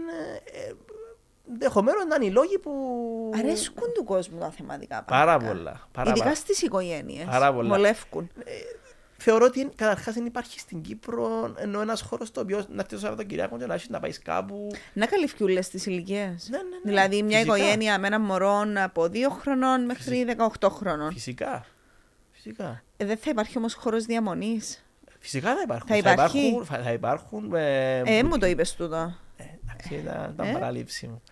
ε, 0.52 0.72
ενδεχομένως 1.52 2.04
να 2.06 2.14
είναι 2.14 2.24
οι 2.24 2.30
λόγοι 2.30 2.58
που. 2.58 2.70
Αρέσκουν 3.38 3.92
του 3.94 4.04
κόσμου 4.04 4.38
τα 4.38 4.50
θεματικά 4.50 5.02
πάρκα. 5.02 5.24
Πάρα 5.24 5.38
πολλά. 5.38 5.88
Πάρα 5.92 6.10
Ειδικά 6.10 6.24
πολλά. 6.24 6.36
στις 6.36 6.62
οικογένειες. 6.62 7.24
Πάρα 7.24 7.52
πολλά. 7.52 7.68
Μολεύκουν. 7.68 8.30
Θεωρώ 9.22 9.44
ότι 9.44 9.68
καταρχάς 9.76 10.14
δεν 10.14 10.26
υπάρχει 10.26 10.60
στην 10.60 10.80
Κύπρο 10.82 11.54
ενώ 11.58 11.80
ένας 11.80 12.00
χώρος 12.00 12.30
το 12.30 12.40
οποίος 12.40 12.68
να 12.68 12.74
έρθει 12.80 12.94
το 12.94 12.98
Σαββατοκυριακό 12.98 13.58
και 13.58 13.66
να 13.66 13.74
έχει 13.74 13.90
να 13.90 14.00
πάει 14.00 14.10
κάπου. 14.10 14.70
Να 14.92 15.06
καλυφθεί 15.06 15.44
όλε 15.44 15.60
τις 15.60 15.86
ηλικίες. 15.86 16.48
Ναι, 16.50 16.56
ναι, 16.56 16.62
ναι. 16.64 16.76
Δηλαδή, 16.84 17.22
μια 17.22 17.38
Φυσικά. 17.38 17.56
οικογένεια 17.56 17.98
με 17.98 18.06
έναν 18.06 18.20
μωρό 18.20 18.62
από 18.76 19.02
2 19.02 19.16
χρονών 19.40 19.84
μέχρι 19.84 20.26
18 20.60 20.68
χρονών. 20.70 21.12
Φυσικά. 21.12 21.66
Φυσικά. 22.32 22.82
Ε, 22.96 23.04
δεν 23.04 23.16
θα 23.16 23.30
υπάρχει 23.30 23.58
όμως 23.58 23.74
χώρος 23.74 24.04
διαμονής. 24.04 24.84
Φυσικά 25.18 25.54
θα 25.54 25.60
υπάρχουν. 25.62 25.88
Θα 25.88 25.96
υπάρχει. 25.96 26.38
υπάρχουν. 26.38 26.64
Θα, 26.66 26.82
θα 26.82 26.92
υπάρχουν 26.92 27.54
ε, 27.54 28.02
Ε, 28.04 28.22
μου 28.22 28.38
το 28.38 28.46
είπες 28.46 28.74
τούτο. 28.74 29.16
Ε, 29.36 29.44
Εντάξει, 29.64 29.94
ήταν, 29.94 30.30
ήταν 30.34 30.48
Ε. 30.48 30.52
παράληψη 30.52 31.06
μου. 31.06 31.22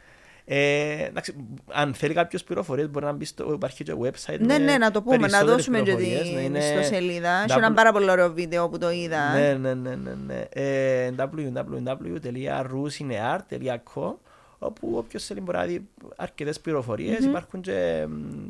Ε, 0.51 1.05
εντάξει, 1.05 1.35
αν 1.73 1.95
θέλει 1.95 2.15
κάποιος 2.15 2.45
πληροφορίες, 2.45 2.91
μπορεί 2.91 3.05
να 3.05 3.13
μπει 3.13 3.25
στο. 3.25 3.53
Υπάρχει 3.53 3.85
και 3.85 3.93
website. 4.03 4.39
Ναι, 4.39 4.47
με 4.47 4.59
ναι, 4.59 4.79
να 4.79 4.91
το 4.91 5.03
πούμε, 5.03 5.17
να 5.17 5.23
περισσότερες 5.23 5.55
δώσουμε 5.55 5.79
και 5.79 5.85
πληροφορίες, 5.95 6.23
την 6.23 6.35
ναι, 6.35 6.41
είναι 6.41 6.59
ιστοσελίδα. 6.59 7.31
Έχει 7.31 7.55
W- 7.55 7.57
ένα 7.57 7.73
πάρα 7.73 7.93
πολύ 7.93 8.11
ωραίο 8.11 8.33
βίντεο 8.33 8.69
που 8.69 8.79
το 8.79 8.91
είδα. 8.91 9.33
Ναι, 9.33 9.55
ναι, 9.55 9.75
ναι, 9.75 9.95
ναι. 9.95 10.15
ναι. 10.27 10.45
Ε, 10.49 11.11
www.rusineart.com 11.19 14.15
όπου 14.59 14.97
όποιος 14.97 15.25
θέλει 15.25 15.41
μπορεί 15.41 15.59
να 15.59 15.65
δει 15.65 15.89
αρκετές 16.17 16.61
πληροφορίες. 16.61 17.19
Υπάρχουν 17.19 17.61
και 17.61 18.07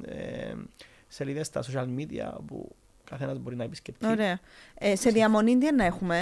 ε, 0.06 0.52
σελίδες 1.08 1.46
στα 1.46 1.62
social 1.62 1.86
media 1.98 2.32
όπου 2.36 2.68
καθένας 3.10 3.38
μπορεί 3.38 3.56
να 3.56 3.64
επισκεφτεί. 3.64 4.06
Ωραία. 4.06 4.38
Ε, 4.78 4.96
σε 4.96 5.10
διαμονή 5.10 5.58
τι 5.58 5.74
να 5.74 5.84
έχουμε, 5.84 6.16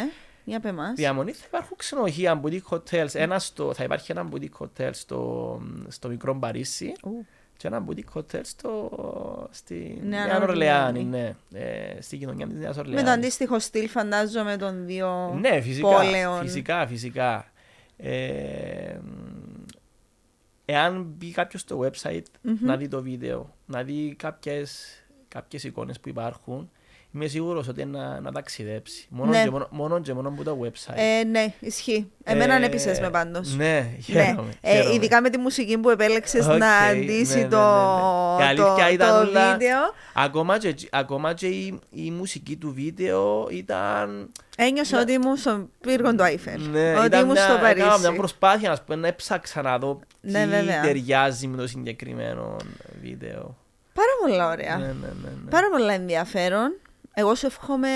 για 0.49 0.61
πε 0.61 0.73
μας. 0.73 0.93
Διαμονή 0.95 1.33
θα 1.33 1.45
υπάρχουν 1.47 1.77
ξενοδοχεία, 1.77 2.41
boutique 2.45 2.69
hotels. 2.71 3.15
Ένα 3.15 3.39
στο, 3.39 3.75
θα 3.75 3.85
υπάρχει 3.85 4.13
ένα 4.13 4.29
boutique 4.33 4.67
hotel 4.67 4.91
στο, 4.93 5.61
στο 5.89 6.09
μικρό 6.09 6.35
Παρίσι 6.39 6.93
Ου, 7.03 7.27
και 7.57 7.67
ένα 7.67 7.85
boutique 7.89 8.19
hotel 8.21 8.41
στο, 8.43 9.49
στη 9.51 10.01
Νέα 10.05 10.27
Νέα 10.27 10.43
Ορλεάνη, 10.43 10.99
Ορλεάνη. 10.99 11.05
ναι, 11.05 11.35
ε, 11.61 12.01
στη 12.01 12.17
κοινωνία 12.17 12.47
της 12.47 12.59
Νέας 12.59 12.77
Με 12.77 12.83
το 12.83 12.89
Ορλεάνης. 12.89 13.11
αντίστοιχο 13.13 13.59
στυλ 13.59 13.89
φαντάζομαι 13.89 14.57
των 14.57 14.87
δύο 14.87 15.37
Ναι, 15.41 15.61
φυσικά, 15.61 15.89
πόλεων. 15.89 16.41
φυσικά, 16.41 16.87
φυσικά. 16.87 17.51
Ε, 17.97 18.99
μ, 19.03 19.65
εάν 20.65 21.03
μπει 21.17 21.31
κάποιος 21.31 21.61
στο 21.61 21.81
website 21.85 22.23
να 22.61 22.77
δει 22.77 22.89
το 22.89 23.03
βίντεο, 23.03 23.55
να 23.67 23.83
δει 23.83 24.15
κάποιες, 24.19 24.87
κάποιες 25.29 25.65
εικόνες 25.65 26.01
που 26.01 26.09
υπάρχουν, 26.09 26.71
είμαι 27.15 27.27
σίγουρος 27.27 27.69
ότι 27.69 27.85
να, 27.85 28.21
να 28.21 28.33
ταξιδέψει. 28.33 29.07
Μόνο, 29.11 29.31
Ναι. 29.31 29.43
και 29.43 29.51
μόνο, 29.51 29.67
μόνο 29.71 30.01
και 30.01 30.13
μόνο 30.15 30.29
από 30.29 30.45
το 30.45 30.59
website. 30.63 30.95
Ε, 30.95 31.25
ναι, 31.25 31.53
ισχύει. 31.61 32.11
Εμένα 32.25 32.53
Ε, 32.53 32.57
ανέπισες 32.57 33.01
με 33.01 33.11
πάντως. 33.11 33.55
Ναι, 33.57 33.65
Ναι. 33.65 33.97
χαίρομαι. 34.03 34.53
Ε, 34.61 34.71
χαίρομαι. 34.77 34.95
ειδικά 34.95 35.21
με 35.21 35.31
τη 35.31 35.39
μουσική 35.39 35.79
που 35.79 35.91
επέλεξες 35.91 36.47
Οκ, 36.47 36.57
να 36.57 36.57
ναι, 36.57 36.89
αντίσει 37.01 37.37
ναι, 37.37 37.43
ναι, 37.43 37.49
το, 37.49 37.57
ναι, 38.39 38.45
ναι. 38.47 38.53
Η 38.53 38.57
το, 38.57 38.65
αλήθεια 38.65 38.91
ήταν 38.91 39.09
το 39.09 39.29
όλα- 39.31 39.51
βίντεο. 39.53 39.79
Ακόμα 40.15 40.59
και, 40.59 40.75
ακόμα 40.91 41.35
και 41.35 41.47
η, 41.47 41.79
η 41.91 42.11
μουσική 42.11 42.57
του 42.57 42.73
βίντεο 42.75 43.49
ήταν... 43.51 44.31
Ένιωσα 44.57 45.01
ότι 45.01 45.13
ήμουν 45.13 45.37
στον 45.37 45.71
πύργο 45.81 46.15
του 46.15 46.23
Άιφελ. 46.23 46.61
Ναι, 46.71 46.95
ότι 46.97 47.07
ήταν 47.07 47.21
ήμουν 47.21 47.33
μια, 47.33 47.43
στο 47.43 47.53
έκανα 47.53 47.75
Παρίσι. 47.85 48.01
μια 48.01 48.13
προσπάθεια 48.13 48.69
να, 48.71 48.77
πούμε, 48.87 48.97
να 49.01 49.07
έψαξα 49.09 49.63
να 49.63 49.79
δω 49.79 50.01
τι 50.23 50.31
Ναι, 50.31 50.47
βέβαια. 50.47 50.81
ταιριάζει 50.81 51.47
με 51.47 51.57
το 51.57 51.67
συγκεκριμένο 51.67 52.57
βίντεο. 53.03 53.57
Πάρα 53.93 54.09
πολλά 54.27 54.49
ωραία. 54.51 54.77
Ναι, 54.77 54.85
ναι, 54.87 54.93
ναι, 55.23 55.31
ναι. 55.45 55.51
Πάρα 55.51 55.69
πολλά 55.71 55.93
ενδιαφέρον. 55.93 56.73
Εγώ 57.19 57.35
σου 57.35 57.47
εύχομαι 57.47 57.89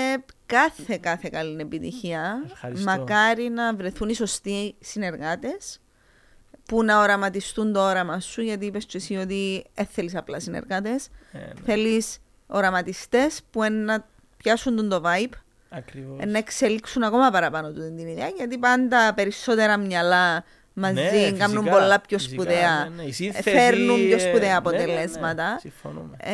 κάθε 0.45 0.97
κάθε 0.97 1.29
καλή 1.31 1.61
επιτυχία. 1.61 2.43
Ευχαριστώ. 2.51 2.91
Μακάρι 2.91 3.49
να 3.49 3.75
βρεθούν 3.75 4.09
οι 4.09 4.13
σωστοί 4.15 4.75
συνεργάτες 4.79 5.79
που 6.65 6.83
να 6.83 6.99
οραματιστούν 7.01 7.73
το 7.73 7.79
όραμα 7.89 8.19
σου, 8.19 8.41
γιατί 8.41 8.65
είπες 8.65 8.85
και 8.85 8.97
εσύ 8.97 9.15
ότι 9.15 9.63
δεν 9.73 9.85
θέλεις 9.85 10.15
απλά 10.15 10.39
συνεργάτες. 10.39 11.07
Ε, 11.31 11.37
ναι, 11.37 11.45
Θέλεις 11.65 12.17
οραματιστές 12.47 13.39
που 13.51 13.63
είναι 13.63 13.83
να 13.83 14.07
πιάσουν 14.37 14.75
τον 14.75 14.89
το 14.89 15.01
vibe, 15.05 15.33
Ακριβώς. 15.69 16.25
να 16.25 16.37
εξελίξουν 16.37 17.03
ακόμα 17.03 17.29
παραπάνω 17.29 17.71
του 17.71 17.79
την 17.95 18.07
ιδέα, 18.07 18.27
γιατί 18.27 18.57
πάντα 18.57 19.13
περισσότερα 19.13 19.77
μυαλά 19.77 20.43
μαζί, 20.73 20.93
Ναι, 20.93 21.31
κάνουν 21.31 21.57
φυσικά, 21.57 21.71
πολλά 21.79 21.99
πιο 21.99 22.17
φυσικά, 22.17 22.41
σπουδαία. 22.41 22.83
ναι, 22.89 22.95
ναι. 22.95 23.03
Η 23.03 23.07
ε, 23.07 23.11
σύνθεση, 23.11 23.49
Φέρνουν 23.49 24.05
πιο 24.07 24.15
ε, 24.15 24.19
σπουδαία 24.19 24.39
ναι, 24.39 24.45
ναι, 24.45 24.47
ναι, 24.47 24.55
αποτελέσματα. 24.55 25.57
συμφωνούμε. 25.59 26.17
Ε, 26.19 26.33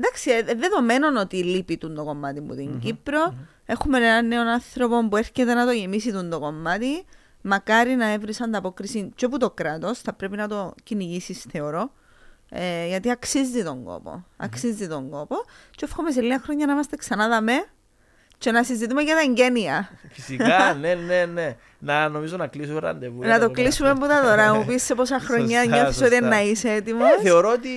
εντάξει, 0.00 0.30
ε, 0.30 0.54
δεδομένων 0.54 1.16
ότι 1.16 1.36
λείπει 1.36 1.78
τον 1.78 1.94
το 1.94 2.04
κομμάτι 2.04 2.40
μου 2.40 2.54
την 2.54 2.78
κυπρο 2.78 3.34
Έχουμε 3.70 3.98
έναν 3.98 4.26
νέο 4.26 4.50
άνθρωπο 4.50 5.08
που 5.08 5.16
έρχεται 5.16 5.54
να 5.54 5.66
το 5.66 5.70
γεμίσει 5.72 6.12
τον 6.12 6.30
το 6.30 6.38
κομμάτι. 6.40 7.04
Μακάρι 7.42 7.94
να 7.94 8.06
έβρεις 8.12 8.40
ανταπόκριση 8.40 9.12
και 9.14 9.24
από 9.24 9.38
το 9.38 9.50
κράτος. 9.50 9.98
Θα 9.98 10.12
πρέπει 10.12 10.36
να 10.36 10.48
το 10.48 10.74
κυνηγήσεις, 10.82 11.44
θεωρώ. 11.50 11.92
Ε, 12.50 12.86
γιατί 12.86 13.10
αξίζει 13.10 13.64
τον 13.64 13.84
κόπο. 13.84 14.24
Αξίζει 14.36 14.88
τον 14.88 15.10
κόπο. 15.10 15.36
Και 15.70 15.84
εύχομαι 15.84 16.10
σε 16.10 16.20
λίγα 16.20 16.38
χρόνια 16.38 16.66
να 16.66 16.72
είμαστε 16.72 16.96
ξανά 16.96 17.28
δαμέ 17.28 17.64
και 18.38 18.50
να 18.50 18.62
συζητούμε 18.64 19.02
για 19.02 19.14
τα 19.14 19.20
εγγένεια. 19.20 19.90
Φυσικά, 20.10 20.74
ναι, 20.80 20.94
ναι, 20.94 21.24
ναι. 21.24 21.56
Να 21.78 22.08
νομίζω 22.08 22.36
να 22.36 22.46
κλείσουμε 22.46 22.80
ραντεβού. 22.80 23.20
να 23.22 23.38
το 23.38 23.50
κλείσουμε 23.50 23.90
από 23.90 24.06
τα 24.06 24.22
δώρα. 24.22 24.54
Μου 24.54 24.64
πεις 24.64 24.82
σε 24.82 24.94
πόσα 24.94 25.20
χρόνια 25.20 25.62
Σωστά, 25.62 25.76
νιώθεις 25.76 26.00
ότι 26.00 26.10
σωστά. 26.10 26.28
να 26.28 26.42
είσαι 26.42 26.68
έτοιμος. 26.70 27.10
Ε, 27.18 27.22
θεωρώ 27.22 27.52
ότι 27.52 27.68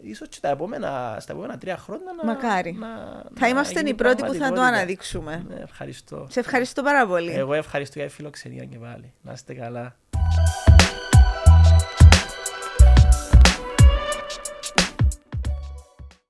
ίσως 0.00 0.28
και 0.28 0.38
τα 0.40 0.48
επόμενα, 0.48 1.16
στα 1.20 1.32
επόμενα 1.32 1.58
τρία 1.58 1.76
χρόνια 1.76 2.12
να, 2.16 2.24
Μακάρι. 2.24 2.72
να, 2.72 2.88
θα 2.88 3.30
να 3.40 3.48
είμαστε 3.48 3.78
γίνει 3.78 3.90
οι 3.90 3.94
πρώτοι 3.94 4.14
που 4.14 4.20
θα 4.20 4.26
το 4.26 4.38
πραγματικότητα. 4.38 4.76
αναδείξουμε. 4.76 5.44
Ναι, 5.48 5.60
ευχαριστώ. 5.62 6.26
Σε 6.30 6.40
ευχαριστώ 6.40 6.82
πάρα 6.82 7.06
πολύ. 7.06 7.32
Εγώ 7.32 7.54
ευχαριστώ 7.54 7.98
για 7.98 8.08
τη 8.08 8.14
φιλοξενία 8.14 8.64
και 8.64 8.78
πάλι. 8.78 9.12
Να 9.22 9.32
είστε 9.32 9.54
καλά. 9.54 9.96